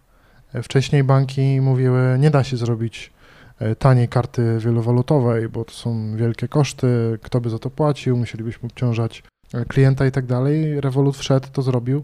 [0.54, 3.12] E, Wcześniej banki mówiły, nie da się zrobić
[3.58, 8.66] e, taniej karty wielowalutowej, bo to są wielkie koszty, kto by za to płacił, musielibyśmy
[8.66, 9.22] obciążać
[9.54, 10.80] e, klienta i tak dalej.
[10.80, 12.02] Revolut wszedł, to zrobił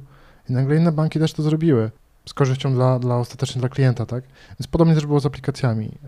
[0.51, 1.91] i nagle inne banki też to zrobiły.
[2.29, 4.25] Z korzyścią dla, dla ostatecznie dla klienta, tak?
[4.59, 5.99] Więc podobnie też było z aplikacjami.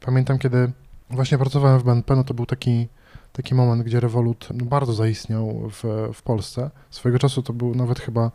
[0.00, 0.70] Pamiętam, kiedy
[1.10, 2.88] właśnie pracowałem w BNP, no to był taki,
[3.32, 6.70] taki moment, gdzie Revolut no, bardzo zaistniał w, w Polsce.
[6.90, 8.30] Swojego czasu to był nawet chyba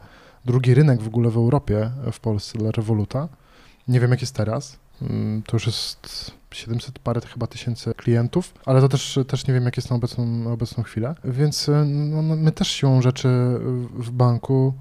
[0.46, 3.28] drugi rynek w ogóle w Europie e, w Polsce dla Revoluta.
[3.88, 4.78] Nie wiem, jak jest teraz.
[5.02, 9.66] Mm, To już jest 700 parę chyba tysięcy klientów, ale to też, też nie wiem,
[9.66, 11.16] jak jest na obecną, na obecną chwilę.
[11.24, 13.30] Więc e, no, no, my też siłą rzeczy
[13.94, 14.74] w banku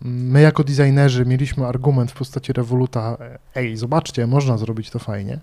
[0.00, 3.16] My jako designerzy mieliśmy argument w postaci Revoluta,
[3.54, 5.38] ej, zobaczcie, można zrobić to fajnie.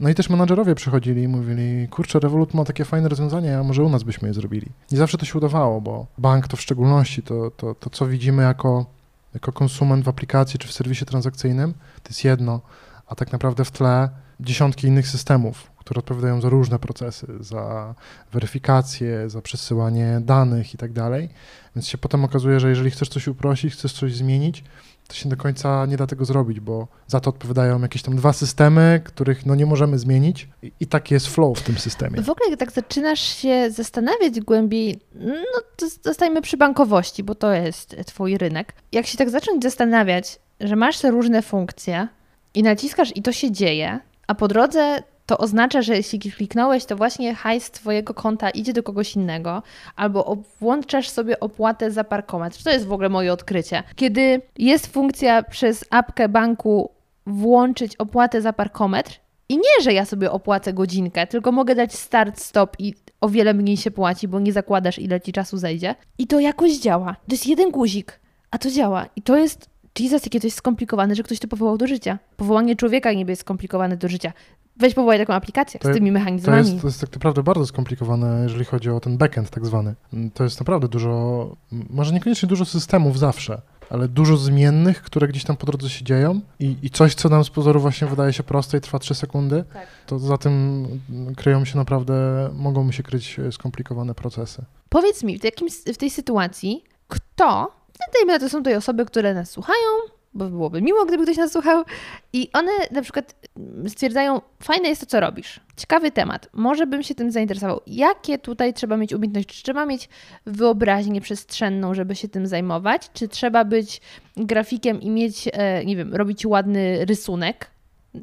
[0.00, 3.84] No i też menadżerowie przychodzili i mówili, kurczę, Revolut ma takie fajne rozwiązania, a może
[3.84, 4.66] u nas byśmy je zrobili.
[4.90, 8.42] Nie zawsze to się udawało, bo bank to w szczególności, to, to, to co widzimy
[8.42, 8.86] jako,
[9.34, 11.72] jako konsument w aplikacji czy w serwisie transakcyjnym,
[12.02, 12.60] to jest jedno,
[13.06, 14.08] a tak naprawdę w tle
[14.40, 17.94] dziesiątki innych systemów, które odpowiadają za różne procesy, za
[18.32, 21.28] weryfikację, za przesyłanie danych i tak dalej.
[21.76, 24.64] Więc się potem okazuje, że jeżeli chcesz coś uprościć, chcesz coś zmienić,
[25.10, 28.32] to się do końca nie da tego zrobić, bo za to odpowiadają jakieś tam dwa
[28.32, 32.22] systemy, których no nie możemy zmienić i, i taki jest flow w tym systemie.
[32.22, 37.52] W ogóle, jak tak zaczynasz się zastanawiać głębiej, no to zostajmy przy bankowości, bo to
[37.52, 38.72] jest twój rynek.
[38.92, 42.08] Jak się tak zacząć zastanawiać, że masz te różne funkcje
[42.54, 46.96] i naciskasz i to się dzieje, a po drodze to oznacza, że jeśli kliknąłeś, to
[46.96, 49.62] właśnie hajs twojego konta idzie do kogoś innego,
[49.96, 52.62] albo włączasz sobie opłatę za parkometr.
[52.62, 53.82] To jest w ogóle moje odkrycie.
[53.96, 56.90] Kiedy jest funkcja przez apkę banku
[57.26, 62.40] włączyć opłatę za parkometr, i nie, że ja sobie opłacę godzinkę, tylko mogę dać start,
[62.40, 65.94] stop i o wiele mniej się płaci, bo nie zakładasz, ile ci czasu zejdzie.
[66.18, 67.16] I to jakoś działa.
[67.28, 68.20] To jest jeden guzik,
[68.50, 69.06] a to działa.
[69.16, 69.70] I to jest,
[70.00, 72.18] Jesus, jakie to jest skomplikowane, że ktoś to powołał do życia.
[72.36, 74.32] Powołanie człowieka niby jest skomplikowane do życia.
[74.80, 76.58] Weź powołaj taką aplikację To- z tymi To mechanizmami.
[76.58, 79.94] jest, to jest tak naprawdę bardzo skomplikowane, jeżeli chodzi o ten backend tak zwany.
[80.12, 81.56] Mm, To jest naprawdę dużo,
[81.90, 83.60] może niekoniecznie dużo systemów zawsze,
[83.90, 87.44] ale dużo zmiennych, które gdzieś tam po drodze się dzieją i, i coś, co nam
[87.44, 89.86] z pozoru właśnie wydaje się proste i trwa 3 sekundy, Tak.
[90.06, 92.14] to za tym mm, kryją się naprawdę,
[92.54, 94.62] mogą się kryć e, skomplikowane procesy.
[94.88, 97.72] Powiedz mi, w, jakim, w tej sytuacji, kto,
[98.14, 99.88] dajmy na to są tutaj osoby, które nas słuchają,
[100.34, 101.84] bo byłoby miło, gdyby ktoś nas słuchał,
[102.32, 103.48] i one na przykład
[103.88, 105.60] stwierdzają, fajne jest to, co robisz.
[105.76, 107.80] Ciekawy temat, może bym się tym zainteresował.
[107.86, 109.56] Jakie tutaj trzeba mieć umiejętności?
[109.56, 110.08] Czy trzeba mieć
[110.46, 113.10] wyobraźnię przestrzenną, żeby się tym zajmować?
[113.12, 114.00] Czy trzeba być
[114.36, 117.70] grafikiem i mieć, e, nie wiem, robić ładny rysunek,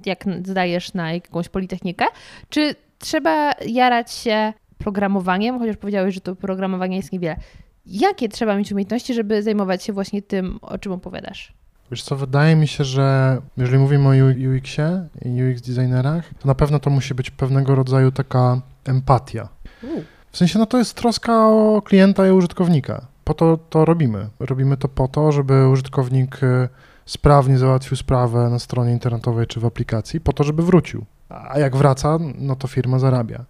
[0.05, 2.05] jak zdajesz na jakąś politechnikę?
[2.49, 7.35] Czy trzeba jarać się programowaniem, chociaż powiedziałeś, że to programowanie jest niewiele.
[7.85, 11.53] Jakie trzeba mieć umiejętności, żeby zajmować się właśnie tym, o czym opowiadasz?
[11.91, 16.55] Wiesz co, wydaje mi się, że jeżeli mówimy o UX-ie i UX designerach, to na
[16.55, 19.49] pewno to musi być pewnego rodzaju taka empatia.
[20.31, 23.05] W sensie, no to jest troska o klienta i użytkownika.
[23.23, 24.29] Po to to robimy.
[24.39, 26.69] Robimy to po to, żeby użytkownik y,
[27.05, 31.05] sprawnie załatwił sprawę na stronie internetowej czy w aplikacji, po to, żeby wrócił.
[31.29, 33.45] A jak wraca, no to firma zarabia.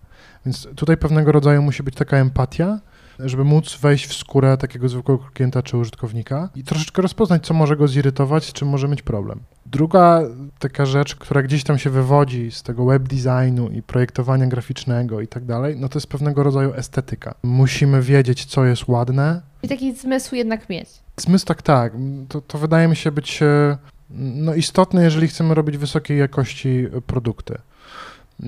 [0.45, 2.79] Więc tutaj pewnego rodzaju musi być taka empatia,
[3.19, 7.75] żeby móc wejść w skórę takiego zwykłego klienta czy użytkownika i troszeczkę rozpoznać, co może
[7.77, 9.39] go zirytować, z czym może mieć problem.
[9.65, 10.21] Druga
[10.59, 15.27] taka rzecz, która gdzieś tam się wywodzi z tego web designu i projektowania graficznego i
[15.27, 17.35] tak dalej, no to jest pewnego rodzaju estetyka.
[17.43, 19.41] Musimy wiedzieć, co jest ładne.
[19.63, 20.89] I taki zmysł jednak mieć.
[21.17, 21.93] Zmysł tak, tak.
[22.29, 23.77] To, to wydaje mi się być e,
[24.09, 27.57] no, istotne, jeżeli chcemy robić wysokiej jakości produkty.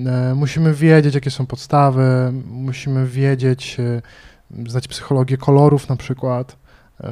[0.06, 4.02] E, Musimy wiedzieć, jakie są podstawy, musimy wiedzieć, e,
[4.68, 6.56] znać psychologię kolorów na przykład,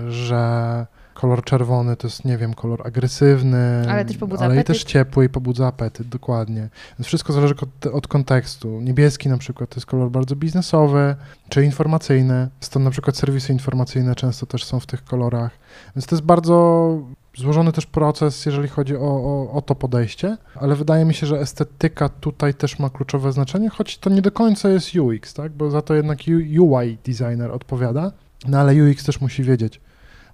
[0.09, 4.67] że kolor czerwony to jest, nie wiem, kolor agresywny, Ale też pobudza ale apetyt.
[4.67, 6.69] też ciepły i pobudza apetyt, dokładnie.
[6.99, 8.81] Więc wszystko zależy od, od kontekstu.
[8.81, 11.17] Niebieski na przykład to jest kolor bardzo biznesowy,
[11.49, 12.49] czy informacyjny.
[12.61, 15.51] Stąd na przykład serwisy informacyjne często też są w tych kolorach.
[15.97, 16.99] Więc to jest bardzo
[17.39, 21.41] złożony też proces, jeżeli chodzi o, o, o to podejście, ale wydaje mi się, że
[21.41, 25.53] estetyka tutaj też ma kluczowe znaczenie, choć to nie do końca jest UX, tak?
[25.53, 26.19] bo za to jednak
[26.61, 28.13] UI designer odpowiada,
[28.49, 29.81] no ale UX też musi wiedzieć,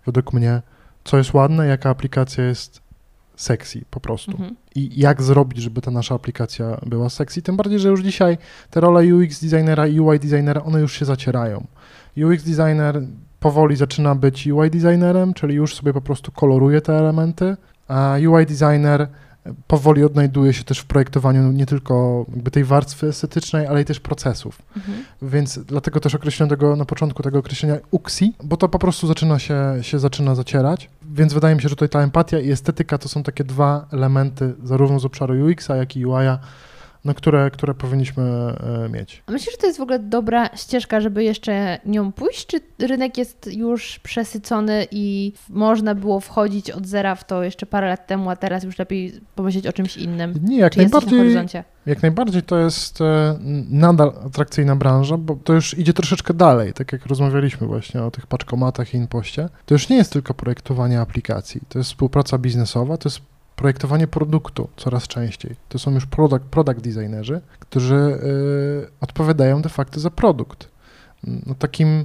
[0.07, 0.63] według mnie,
[1.05, 2.85] co jest ładne, jaka aplikacja jest
[3.37, 4.31] sexy po prostu.
[4.31, 4.57] Mhm.
[4.75, 7.43] I jak zrobić, żeby ta nasza aplikacja była sexy.
[7.43, 8.39] Tym bardziej, że już dzisiaj
[8.71, 11.67] te role UX designera i UI designera, one już się zacierają.
[12.17, 13.03] UX designer
[13.45, 17.57] powoli zaczyna być UI designerem, czyli już sobie po prostu koloruje te elementy,
[17.89, 19.09] a UI designer
[19.67, 24.01] powoli odnajduje się też w projektowaniu nie tylko jakby tej warstwy estetycznej, ale i też
[24.01, 24.63] procesów.
[24.77, 25.05] Mhm.
[25.23, 29.39] Więc dlatego też określiłem tego na początku tego określenia UXI, bo to po prostu zaczyna
[29.39, 30.91] się, się zaczyna zacierać.
[31.13, 34.55] Więc wydaje mi się, że tutaj ta empatia i estetyka to są takie dwa elementy
[34.65, 36.39] zarówno z obszaru UX-a, jak i UI-a,
[37.05, 39.23] no, które, które powinniśmy e, mieć.
[39.27, 43.19] A myślisz, że to jest w ogóle dobra ścieżka, żeby jeszcze nią pójść, czy rynek
[43.19, 48.31] jest już przesycony i można było wchodzić od zera w to jeszcze parę lat temu,
[48.31, 50.35] a teraz już lepiej pomyśleć o czymś innym?
[50.43, 51.65] Nie, jak Czy na najbardziej, horyzoncie?
[51.87, 53.39] jak najbardziej to jest e,
[53.71, 58.27] nadal atrakcyjna branża, bo to już idzie troszeczkę dalej, tak jak rozmawialiśmy właśnie o tych
[58.27, 59.49] paczkomatach i inpoście.
[59.67, 64.69] To już nie jest tylko projektowanie aplikacji, to jest współpraca biznesowa, to jest projektowanie produktu
[64.77, 65.57] coraz częściej.
[65.69, 68.21] To są już product, product designerzy, którzy y,
[69.01, 70.69] odpowiadają de facto za produkt.
[71.47, 72.05] No, takim,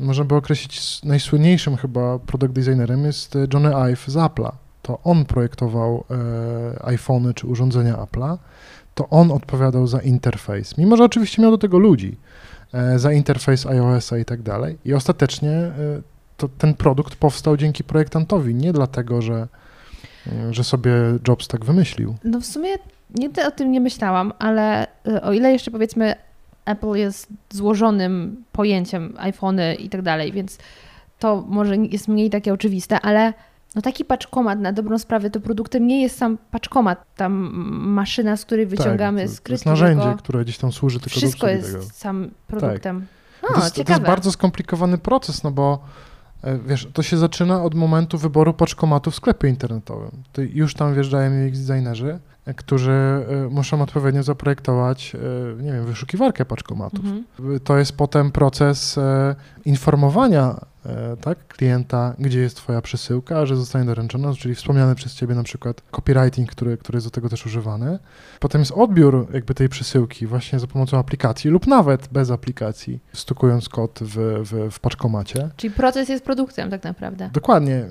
[0.00, 4.52] można by określić, najsłynniejszym chyba product designerem jest e, Johnny Ive z Apple'a.
[4.82, 8.38] To on projektował e, iPhony czy urządzenia Apple'a,
[8.94, 12.16] to on odpowiadał za interfejs, mimo że oczywiście miał do tego ludzi,
[12.72, 14.78] e, za interfejs iOS-a i tak dalej.
[14.84, 15.72] I ostatecznie e,
[16.36, 19.48] to ten produkt powstał dzięki projektantowi, nie dlatego, że, e,
[20.50, 20.92] że sobie
[21.28, 22.14] Jobs tak wymyślił.
[22.24, 22.68] No w sumie
[23.14, 26.14] nigdy o tym nie myślałam, ale y, o ile jeszcze powiedzmy
[26.64, 30.58] Apple jest złożonym pojęciem, iPhony i tak dalej, więc
[31.18, 33.32] to może jest mniej takie oczywiste, ale
[33.74, 37.32] no taki paczkomat na dobrą sprawę to produktem nie jest sam paczkomat, tam
[37.88, 41.20] maszyna, z której wyciągamy tak, to, to skrytki, jest narzędzie, które gdzieś tam służy tylko
[41.20, 41.84] wszystko do jest tego.
[41.92, 43.06] sam produktem.
[43.42, 45.84] No, to, jest, to jest bardzo skomplikowany proces, no bo
[46.66, 50.10] wiesz, to się zaczyna od momentu wyboru paczkomatu w sklepie internetowym.
[50.32, 55.86] To już tam wjeżdżają UX designerzy, e, którzy e, muszą odpowiednio zaprojektować, e, nie wiem,
[55.86, 57.04] wyszukiwarkę paczkomatów.
[57.04, 57.24] Mhm.
[57.64, 59.34] To jest potem proces e,
[59.64, 60.77] informowania e,
[61.20, 65.82] tak, klienta, gdzie jest twoja przesyłka, że zostanie doręczona, czyli wspomniany przez ciebie na przykład
[65.90, 67.98] copywriting, który, który jest do tego też używany.
[68.40, 73.68] Potem jest odbiór jakby tej przesyłki właśnie za pomocą aplikacji lub nawet bez aplikacji, stukując
[73.68, 75.48] kod w, w, w paczkomacie.
[75.56, 77.30] Czyli proces jest produktem tak naprawdę.
[77.32, 77.84] Dokładnie.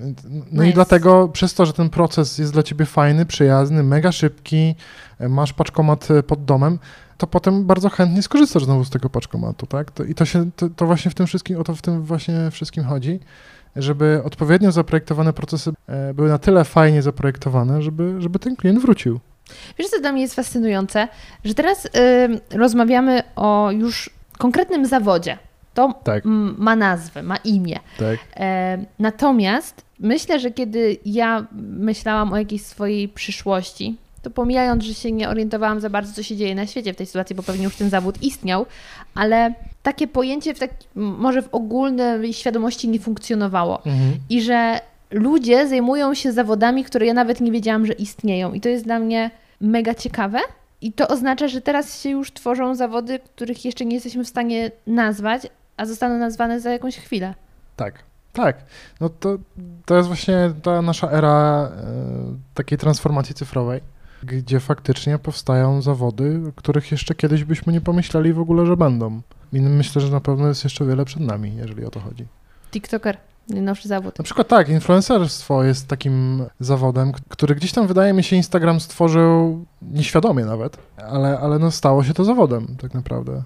[0.52, 4.76] No i dlatego przez to, że ten proces jest dla ciebie fajny, przyjazny, mega szybki,
[5.20, 6.80] e, masz paczkomat e, pod domem,
[7.18, 9.92] to potem bardzo chętnie skorzystasz znowu z tego paczkomatu, tak?
[9.92, 12.52] To, I to się, to, to właśnie w tym wszystkim, o to w tym właśnie
[12.52, 13.20] wszystkim chodzi,
[13.76, 19.20] żeby odpowiednio zaprojektowane procesy e, były na tyle fajnie zaprojektowane, żeby, żeby ten klient wrócił.
[19.80, 21.08] Wiesz, co dla mnie jest fascynujące,
[21.46, 21.88] że teraz
[22.52, 25.38] rozmawiamy o już konkretnym zawodzie.
[25.74, 26.24] To Tak.
[26.58, 27.80] ma nazwę, ma imię.
[28.00, 28.20] Tak.
[28.36, 31.46] E, natomiast myślę, że kiedy ja
[31.80, 33.98] myślałam o jakiejś swojej przyszłości,
[34.28, 37.06] to pomijając, że się nie orientowałam za bardzo, co się dzieje na świecie w tej
[37.06, 38.66] sytuacji, bo pewnie już ten zawód istniał,
[39.16, 39.54] ale
[39.84, 43.86] takie pojęcie w tak, może w ogólnej świadomości nie funkcjonowało.
[43.86, 44.14] Mhm.
[44.30, 44.80] I że
[45.12, 48.54] ludzie zajmują się zawodami, które ja nawet nie wiedziałam, że istnieją.
[48.54, 50.40] I to jest dla mnie mega ciekawe.
[50.82, 54.72] I to oznacza, że teraz się już tworzą zawody, których jeszcze nie jesteśmy w stanie
[54.88, 55.48] nazwać,
[55.78, 57.34] a zostaną nazwane za jakąś chwilę.
[57.76, 58.04] Tak,
[58.34, 58.58] tak.
[59.02, 59.38] No to,
[59.86, 61.94] to jest właśnie ta nasza era e,
[62.54, 63.82] takiej transformacji cyfrowej,
[64.24, 69.22] gdzie faktycznie powstają zawody, których jeszcze kiedyś byśmy nie pomyśleli w ogóle, że będą.
[69.54, 72.26] I myślę, że na pewno jest jeszcze wiele przed nami, jeżeli o to chodzi.
[72.72, 73.18] TikToker,
[73.50, 74.20] najnowszy zawód.
[74.20, 79.66] Na przykład tak, influencerstwo jest takim zawodem, który gdzieś tam wydaje mi się Instagram stworzył
[79.82, 83.44] nieświadomie nawet, ale, ale no stało się to zawodem tak naprawdę.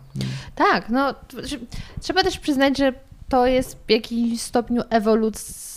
[0.55, 1.15] Tak, no
[2.01, 2.93] trzeba też przyznać, że
[3.29, 5.70] to jest w jakimś stopniu ewolucja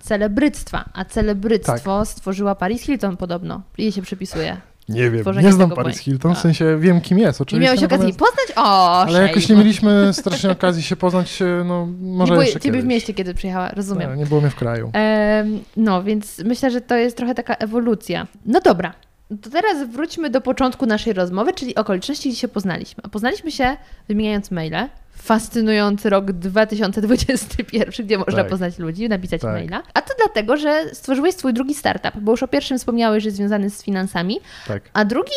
[0.00, 3.62] celebryctwa, a celebryctwo stworzyła Paris Hilton podobno.
[3.78, 4.56] Jej się przypisuje.
[4.88, 7.64] Nie wiem, nie znam Paris Hilton, w sensie wiem kim jest Nie oczywiście.
[7.64, 8.56] miałeś okazji natomiast- poznać?
[8.56, 12.82] O, Ale jakoś nie mieliśmy strasznie okazji się poznać, no może nie było jeszcze ciebie
[12.82, 14.08] w mieście, kiedy przyjechała, rozumiem.
[14.10, 14.90] Tak, nie było mnie w kraju.
[14.92, 18.26] Em, no, więc myślę, że to jest trochę taka ewolucja.
[18.46, 18.94] No dobra,
[19.42, 23.02] to teraz wróćmy do początku naszej rozmowy, czyli okoliczności, gdzie się poznaliśmy.
[23.06, 23.76] A poznaliśmy się
[24.08, 24.88] wymieniając maile.
[25.14, 28.48] Fascynujący rok 2021, gdzie można Tak.
[28.48, 29.52] poznać ludzi, napisać Tak.
[29.52, 29.82] maila.
[29.94, 33.36] A to dlatego, że stworzyłeś swój drugi startup, bo już o pierwszym wspomniałeś, że jest
[33.36, 34.82] związany z finansami, Tak.
[34.92, 35.32] a drugi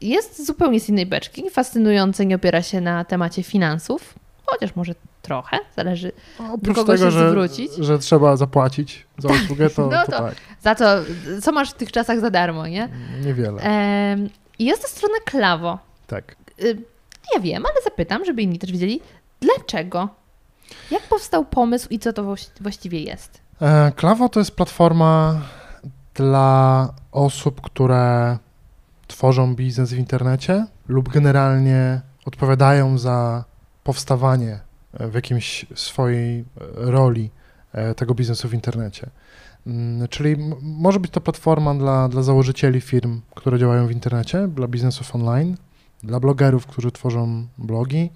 [0.00, 1.50] jest zupełnie z innej beczki.
[1.50, 4.14] Fascynujący, nie opiera się na temacie finansów,
[4.46, 6.12] chociaż może trochę, zależy
[6.52, 7.72] Oprócz kogo tego, się że, zwrócić?
[7.78, 10.84] że trzeba zapłacić za usługę, to, No to, to- tak, za co,
[11.42, 12.88] co masz w tych czasach za darmo, nie?
[13.24, 13.62] niewiele.
[14.58, 15.78] I jest to strona Klawo.
[16.06, 16.36] Tak.
[17.34, 19.00] Ja wiem, ale zapytam, żeby inni też wiedzieli,
[19.40, 20.08] dlaczego?
[20.90, 23.40] Jak powstał pomysł i co to właś- właściwie jest?
[23.62, 25.40] E, Klawo to jest platforma
[26.14, 28.38] dla osób, które
[29.06, 33.44] tworzą biznes w internecie lub generalnie odpowiadają za
[33.84, 34.60] powstawanie
[34.94, 37.30] w jakimś swojej roli
[37.72, 39.10] e, tego biznesu w internecie.
[39.66, 44.68] Mm, Czyli może być to platforma dla, dla założycieli firm, które działają w internecie, dla
[44.68, 45.56] biznesów online,
[46.02, 48.10] dla blogerów, którzy tworzą blogi,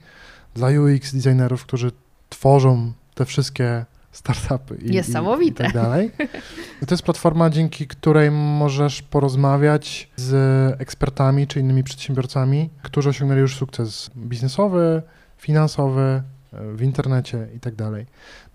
[0.54, 1.92] dla UX designerów, którzy
[2.28, 5.64] tworzą te wszystkie startupy i, i, i Niesamowite.
[5.64, 6.10] tak dalej.
[6.82, 10.34] I to jest platforma, dzięki której możesz porozmawiać z
[10.80, 15.02] ekspertami czy innymi przedsiębiorcami, którzy osiągnęli już sukces biznesowy,
[15.38, 16.22] finansowy,
[16.52, 18.06] e, w internecie i tak dalej.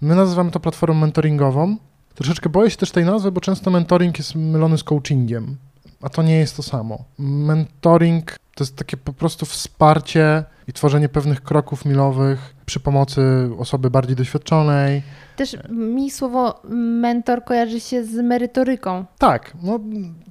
[0.02, 1.78] My nazywamy to platformą mentoringową.
[2.16, 5.58] Troszeczkę boję się też tej nazwy, bo często mentoring jest mylony z coachingiem,
[6.02, 7.04] a to nie jest to samo.
[7.20, 13.90] Mentoring to jest takie po prostu wsparcie i tworzenie pewnych kroków milowych przy pomocy osoby
[13.90, 15.02] bardziej doświadczonej.
[15.36, 16.62] Też mi słowo
[17.02, 19.06] mentor kojarzy się z merytoryką.
[19.18, 19.80] Tak, no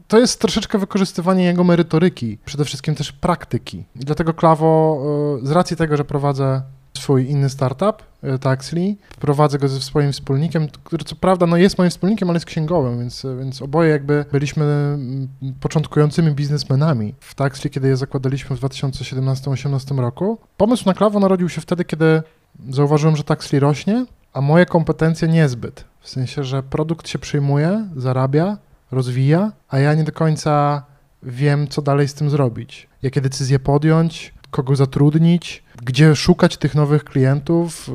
[0.09, 3.85] to jest troszeczkę wykorzystywanie jego merytoryki, przede wszystkim też praktyki.
[3.97, 5.03] I dlatego Klawo,
[5.43, 6.63] y, z racji tego, że prowadzę
[7.07, 11.79] swój inny startup, y, Taxli, prowadzę go ze swoim wspólnikiem, który co prawda no jest
[11.79, 15.29] moim wspólnikiem, ale jest księgowym, więc, więc oboje jakby byliśmy mm,
[15.61, 20.39] początkującymi biznesmenami w Taxli, kiedy je zakładaliśmy w 2017-2018 roku.
[20.57, 22.23] Pomysł na Klawo narodził się wtedy, kiedy
[22.71, 25.85] zauważyłem, że Taxli rośnie, a moje kompetencje niezbyt.
[26.01, 28.57] W sensie, że produkt się przyjmuje, zarabia,
[28.91, 30.83] rozwija, a ja nie do końca
[31.23, 32.89] wiem, co dalej z tym zrobić.
[33.03, 37.91] Jakie decyzje podjąć, kogo zatrudnić, gdzie szukać tych nowych klientów.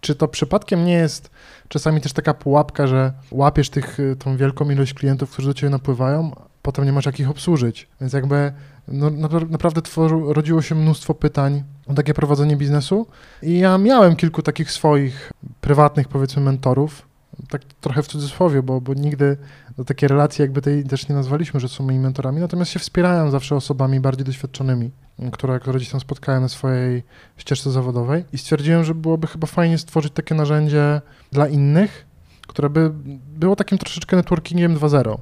[0.00, 1.30] Czy to przypadkiem nie jest
[1.68, 6.30] czasami też taka pułapka, że łapiesz tych, tą wielką ilość klientów, którzy do ciebie napływają,
[6.62, 7.88] potem nie masz jak ich obsłużyć.
[8.00, 8.52] Więc jakby
[8.88, 13.06] no, napra- naprawdę tworzy, rodziło się mnóstwo pytań o takie prowadzenie biznesu
[13.42, 17.08] i ja miałem kilku takich swoich prywatnych, powiedzmy, mentorów,
[17.50, 19.36] tak trochę w cudzysłowie, bo, bo nigdy
[19.78, 23.30] do takiej relacji jakby tej też nie nazwaliśmy, że są moimi mentorami, natomiast się wspierałem
[23.30, 24.90] zawsze osobami bardziej doświadczonymi,
[25.32, 27.02] które, które gdzieś tam spotkałem na swojej
[27.36, 28.24] ścieżce zawodowej.
[28.32, 31.00] I stwierdziłem, że byłoby chyba fajnie stworzyć takie narzędzie
[31.32, 32.06] dla innych,
[32.46, 32.90] które by
[33.38, 35.18] było takim troszeczkę networkingiem 2.0,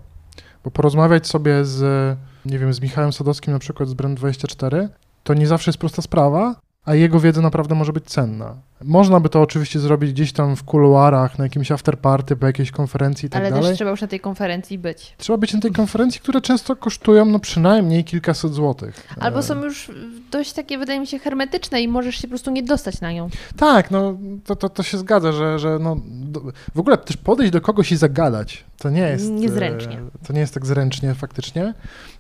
[0.65, 4.89] bo porozmawiać sobie z, nie wiem, z Michałem Sadowskim na przykład z Brand24,
[5.25, 6.55] to nie zawsze jest prosta sprawa,
[6.85, 8.55] a jego wiedza naprawdę może być cenna.
[8.83, 13.27] Można by to oczywiście zrobić gdzieś tam w kuluarach, na jakimś afterparty, po jakiejś konferencji
[13.27, 13.65] i tak ale dalej.
[13.69, 15.15] też trzeba już na tej konferencji być.
[15.19, 19.07] Trzeba być na tej konferencji, które często kosztują no przynajmniej kilkaset złotych.
[19.21, 19.91] Albo E, są już
[20.31, 23.29] dość takie, wydaje mi się, hermetyczne i możesz się po prostu nie dostać na nią.
[23.57, 26.41] Tak, no to, to, to się zgadza, że, że no, do,
[26.75, 29.31] w ogóle też podejść do kogoś i zagadać, to nie jest...
[29.31, 29.97] Niezręcznie.
[29.99, 31.75] e, To nie jest tak zręcznie faktycznie.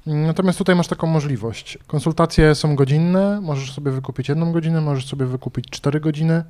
[0.06, 1.78] Natomiast tutaj masz taką możliwość.
[1.86, 6.44] Konsultacje są godzinne, możesz sobie wykupić jedną godzinę, możesz sobie wykupić cztery godziny e,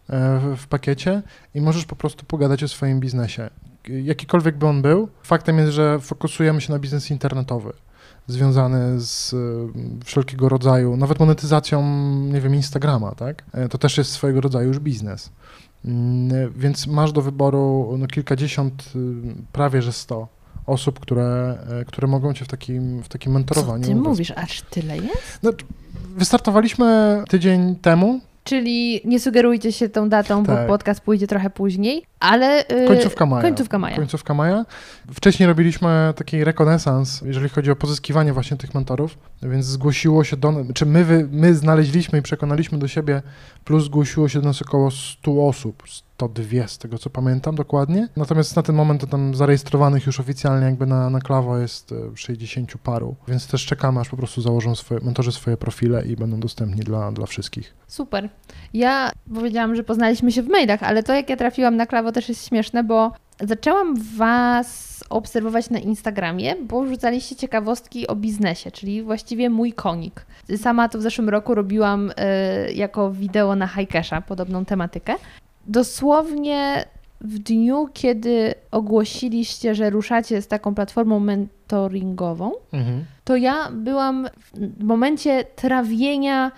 [0.57, 1.23] w, pakiecie
[1.55, 3.51] i możesz po prostu pogadać o swoim biznesie.
[3.89, 7.73] Jakikolwiek by on był, faktem jest, że fokusujemy się na biznes internetowy
[8.27, 9.37] związany z e,
[10.05, 11.83] wszelkiego rodzaju, nawet monetyzacją,
[12.19, 13.45] nie wiem, Instagrama, tak?
[13.53, 15.31] E, To też jest swojego rodzaju już biznes.
[15.85, 18.99] Mm, Więc masz do wyboru no, kilkadziesiąt, y,
[19.53, 20.29] prawie że sto
[20.67, 23.83] osób, które, e, które mogą cię w takim, w takim Co mentorowaniu.
[23.85, 24.09] ty wesprzeć.
[24.09, 24.31] mówisz?
[24.37, 25.39] Aż tyle jest?
[25.43, 25.51] No,
[26.17, 30.67] wystartowaliśmy tydzień temu, Czyli nie sugerujcie się tą datą, Tak.
[30.67, 32.65] bo podcast pójdzie trochę później, ale...
[32.71, 33.43] yy, końcówka maja.
[33.43, 33.97] Końcówka maja.
[33.97, 34.65] Końcówka maja.
[35.15, 40.53] Wcześniej robiliśmy taki rekonesans, jeżeli chodzi o pozyskiwanie właśnie tych mentorów, więc zgłosiło się do
[40.53, 43.23] nas, czy my, my znaleźliśmy i przekonaliśmy do siebie,
[43.65, 45.83] plus zgłosiło się do nas około 100 osób,
[46.29, 48.09] 102 z tego co pamiętam dokładnie.
[48.17, 52.17] Natomiast na ten moment to tam zarejestrowanych już oficjalnie jakby na, na klawo jest e,
[52.17, 56.41] 60 paru, więc też czekamy aż po prostu założą swoje, mentorzy swoje profile i będą
[56.41, 57.75] dostępni dla, dla wszystkich.
[57.87, 58.29] Super.
[58.75, 62.29] Ja powiedziałam, że poznaliśmy się w mailach, ale to jak ja trafiłam na klawo też
[62.29, 69.51] jest śmieszne, bo zaczęłam Was obserwować na Instagramie, bo rzucaliście ciekawostki o biznesie, czyli właściwie
[69.51, 70.27] mój konik.
[70.57, 75.15] Sama to w zeszłym roku robiłam y, jako wideo na Hikesha, podobną tematykę.
[75.67, 76.85] Dosłownie
[77.21, 82.53] w dniu, kiedy ogłosiliście, że ruszacie z taką platformą mentoringową,
[83.25, 86.53] to ja byłam w momencie trawienia,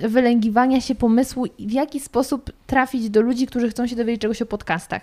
[0.00, 4.46] wylęgiwania się pomysłu, w jaki sposób trafić do ludzi, którzy chcą się dowiedzieć czegoś o
[4.46, 5.02] podcastach.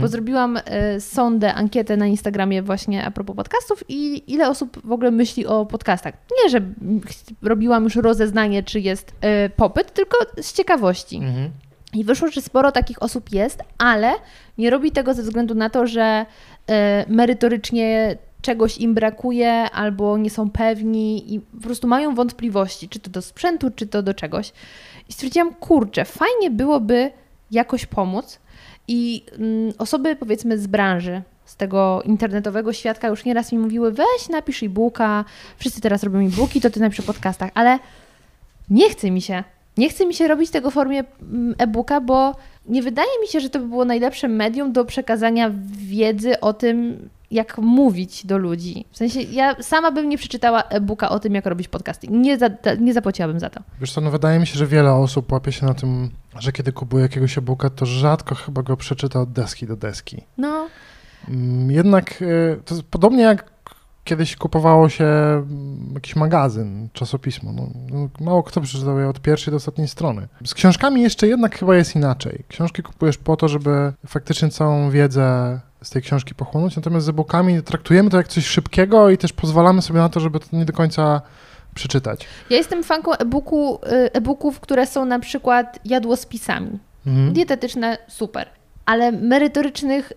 [0.00, 4.92] Bo zrobiłam e, sondę, ankietę na Instagramie właśnie a propos podcastów i ile osób w
[4.92, 6.14] ogóle myśli o podcastach.
[6.42, 6.60] Nie, że
[7.42, 11.20] robiłam już rozeznanie, czy jest e, popyt, tylko z ciekawości.
[11.94, 14.12] I wyszło, że sporo takich osób jest, ale
[14.58, 16.26] nie robi tego ze względu na to, że
[16.70, 23.00] e, merytorycznie czegoś im brakuje albo nie są pewni i po prostu mają wątpliwości, czy
[23.00, 24.52] to do sprzętu, czy to do czegoś.
[25.08, 27.10] I stwierdziłam, kurczę, fajnie byłoby
[27.50, 28.38] jakoś pomóc
[28.88, 34.28] i mm, osoby powiedzmy z branży, z tego internetowego świadka już nieraz mi mówiły, weź
[34.30, 35.24] napisz e-booka,
[35.58, 37.78] wszyscy teraz robią e-booki, to ty napisz o podcastach, ale
[38.70, 39.44] nie chce mi się.
[39.76, 42.34] Nie chce mi się robić tego w formie mm, e-booka, bo
[42.66, 45.50] nie wydaje mi się, że to by było najlepsze medium do przekazania
[45.88, 48.84] wiedzy o tym, jak mówić do ludzi.
[48.90, 52.08] W sensie ja sama bym nie przeczytała e-booka o tym, jak robić podcasty.
[52.08, 52.50] Nie, za,
[52.80, 53.60] nie zapłaciłabym za to.
[53.80, 56.72] Wiesz co, no wydaje mi się, że wiele osób łapie się na tym, że kiedy
[56.72, 60.22] kupuje jakiegoś e-booka, to rzadko chyba go przeczyta od deski do deski.
[60.38, 60.66] No,
[61.28, 63.50] Mm, Jednak y, to jest podobnie jak
[64.04, 67.52] kiedyś kupowało się mm, jakiś magazyn, czasopismo.
[67.52, 70.28] No, no, mało kto przeczytał je od pierwszej do ostatniej strony.
[70.46, 72.44] Z książkami jeszcze jednak chyba jest inaczej.
[72.48, 77.62] Książki kupujesz po to, żeby faktycznie całą wiedzę z tej książki pochłonąć, natomiast z e-bookami
[77.62, 80.72] traktujemy to jak coś szybkiego i też pozwalamy sobie na to, żeby to nie do
[80.72, 81.22] końca
[81.74, 82.26] przeczytać.
[82.50, 86.78] ja jestem fanką e-booku, y, e-booków, które są na przykład jadłospisami.
[87.06, 87.32] Mhm.
[87.32, 88.48] Dietetyczne super,
[88.86, 90.12] ale merytorycznych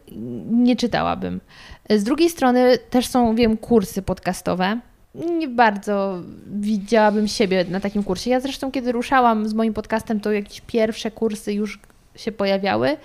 [0.52, 1.42] nie czytałabym.
[1.90, 4.80] Z drugiej strony też są, wiem, kursy podcastowe.
[5.16, 8.30] Nie bardzo widziałabym siebie na takim kursie.
[8.30, 11.80] Ja zresztą, kiedy ruszałam z moim podcastem, to jakieś pierwsze kursy już
[12.16, 12.98] się pojawiały.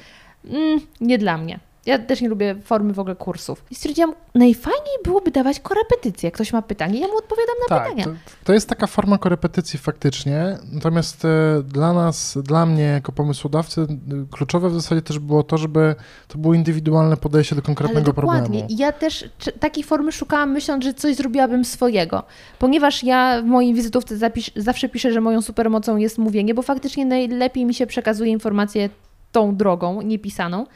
[0.51, 1.59] Mm, nie dla mnie.
[1.87, 3.65] Ja też nie lubię formy w ogóle kursów.
[3.71, 6.31] I stwierdziłam, najfajniej byłoby dawać korepetycje.
[6.31, 8.05] Ktoś ma pytanie, ja mu odpowiadam na Tak, pytania.
[8.05, 8.11] to,
[8.45, 13.87] to jest taka forma korepetycji faktycznie, natomiast e, dla nas, dla mnie jako pomysłodawcy e,
[14.31, 15.95] kluczowe w zasadzie też było to, żeby
[16.29, 18.43] to było indywidualne podejście do konkretnego Ale dokładnie.
[18.61, 18.67] problemu.
[18.71, 19.29] Ja też
[19.61, 22.23] takiej formy szukałam, myśląc, że coś zrobiłabym swojego.
[22.59, 27.07] Ponieważ ja w mojej wizytówce zapisz, zawsze piszę, że moją supermocą jest mówienie, bo faktycznie
[27.07, 28.89] najlepiej mi się przekazuje informacje
[29.33, 30.63] tą drogą, niepisaną.
[30.63, 30.67] I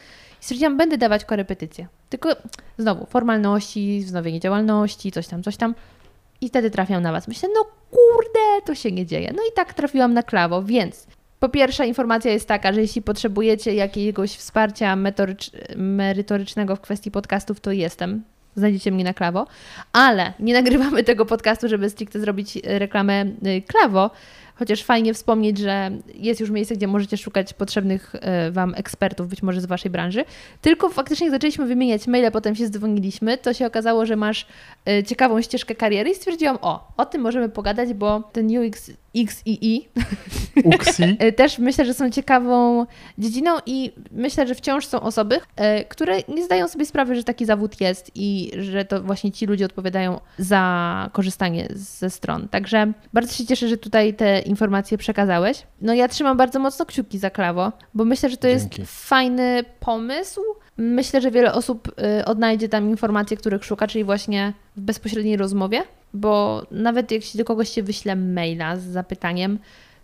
[0.47, 1.87] stwierdziłam, będę dawać korepetycje.
[2.09, 2.29] Tylko
[2.79, 5.75] znowu, formalności, wznowienie działalności, coś tam, coś tam.
[6.41, 7.29] I wtedy trafiam na Was.
[7.29, 9.33] Myślę, no kurde, to się nie dzieje.
[9.37, 11.07] No i tak trafiłam na klawo, więc
[11.41, 14.97] po pierwsze, informacja jest taka, że jeśli potrzebujecie jakiegoś wsparcia
[15.77, 18.23] merytorycznego w kwestii podcastów, to jestem.
[18.57, 19.47] Znajdziecie mnie na klawo,
[19.93, 24.11] ale nie nagrywamy tego podcastu, żeby stricte zrobić reklamę y, klawo,
[24.59, 28.15] chociaż fajnie wspomnieć, że jest już miejsce, gdzie możecie szukać potrzebnych
[28.49, 30.25] y, Wam ekspertów, być może z Waszej branży.
[30.61, 34.47] Tylko faktycznie zaczęliśmy wymieniać maile, potem się zdzwoniliśmy, to się okazało, że masz
[34.89, 39.89] y, ciekawą ścieżkę kariery i stwierdziłam, o, o tym możemy pogadać, bo ten UX, XII
[40.65, 41.03] Uksi.
[41.23, 42.87] Y, też myślę, że są ciekawą
[43.19, 45.41] dziedziną i myślę, że wciąż są osoby, y,
[45.89, 49.65] które nie zdają sobie sprawy, że taki zawód jest i że to właśnie ci ludzie
[49.65, 52.49] odpowiadają za korzystanie ze stron.
[52.49, 55.63] Także bardzo się cieszę, że tutaj te informacje przekazałeś.
[55.81, 58.81] No ja trzymam bardzo mocno kciuki za Klawo, bo myślę, że to Dzięki.
[58.81, 60.41] jest fajny pomysł.
[60.77, 61.89] Myślę, że wiele osób
[62.21, 65.83] y, odnajdzie tam informacje, których szuka, czyli właśnie w bezpośredniej rozmowie,
[66.17, 69.59] bo nawet się do kogoś się wyśle maila z zapytaniem,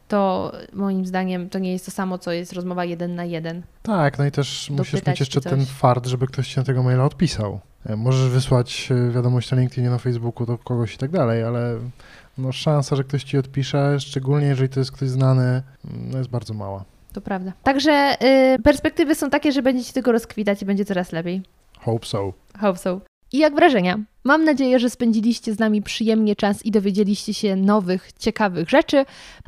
[0.08, 3.62] to moim zdaniem to nie jest to samo, co jest rozmowa jeden na jeden.
[3.82, 6.82] Tak, no i też musisz Dopytać mieć jeszcze ten fart, żeby ktoś ci na tego
[6.82, 7.60] maila odpisał.
[7.86, 11.78] E, Możesz wysłać e, wiadomość na LinkedInie, na Facebooku do kogoś i tak dalej, ale
[12.38, 16.30] no, szansa, że ktoś ci odpisze, szczególnie jeżeli to jest ktoś znany, mm, no, jest
[16.30, 16.84] bardzo mała.
[17.12, 17.52] To prawda.
[17.62, 18.16] Także
[18.54, 21.42] y, perspektywy są takie, że będziecie tylko rozkwitać i będzie coraz lepiej.
[21.78, 22.32] Hope so.
[22.60, 23.00] Hope so.
[23.32, 23.98] I jak wrażenia?
[24.24, 29.04] Mam nadzieję, że spędziliście z nami przyjemnie czas i dowiedzieliście się nowych, ciekawych rzeczy.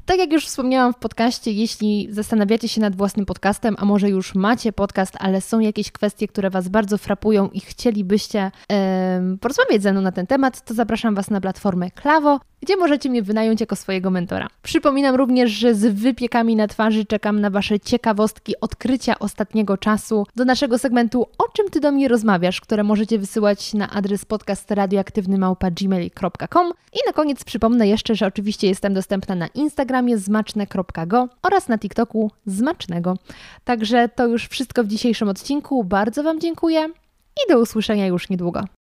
[0.06, 4.34] Tak jak już wspomniałam w podcaście, jeśli zastanawiacie się nad własnym podcastem, a może już
[4.34, 9.92] macie podcast, ale są jakieś kwestie, które Was bardzo frapują i chcielibyście em, porozmawiać ze
[9.92, 13.76] mną na ten temat, to zapraszam Was na platformę Klawo, gdzie możecie mnie wynająć jako
[13.76, 14.48] swojego mentora.
[14.62, 20.44] Przypominam również, że z wypiekami na twarzy czekam na Wasze ciekawostki, odkrycia ostatniego czasu do
[20.44, 26.72] naszego segmentu O czym Ty do mnie rozmawiasz, które możecie wysyłać na adres podcast radioaktywny.gmail.com
[26.92, 32.30] i na koniec przypomnę jeszcze, że oczywiście jestem dostępna na Instagramie zmaczne.go oraz na TikToku
[32.46, 33.16] zmacznego.
[33.64, 35.84] Także to już wszystko w dzisiejszym odcinku.
[35.84, 36.88] Bardzo Wam dziękuję
[37.46, 38.64] i do usłyszenia już niedługo.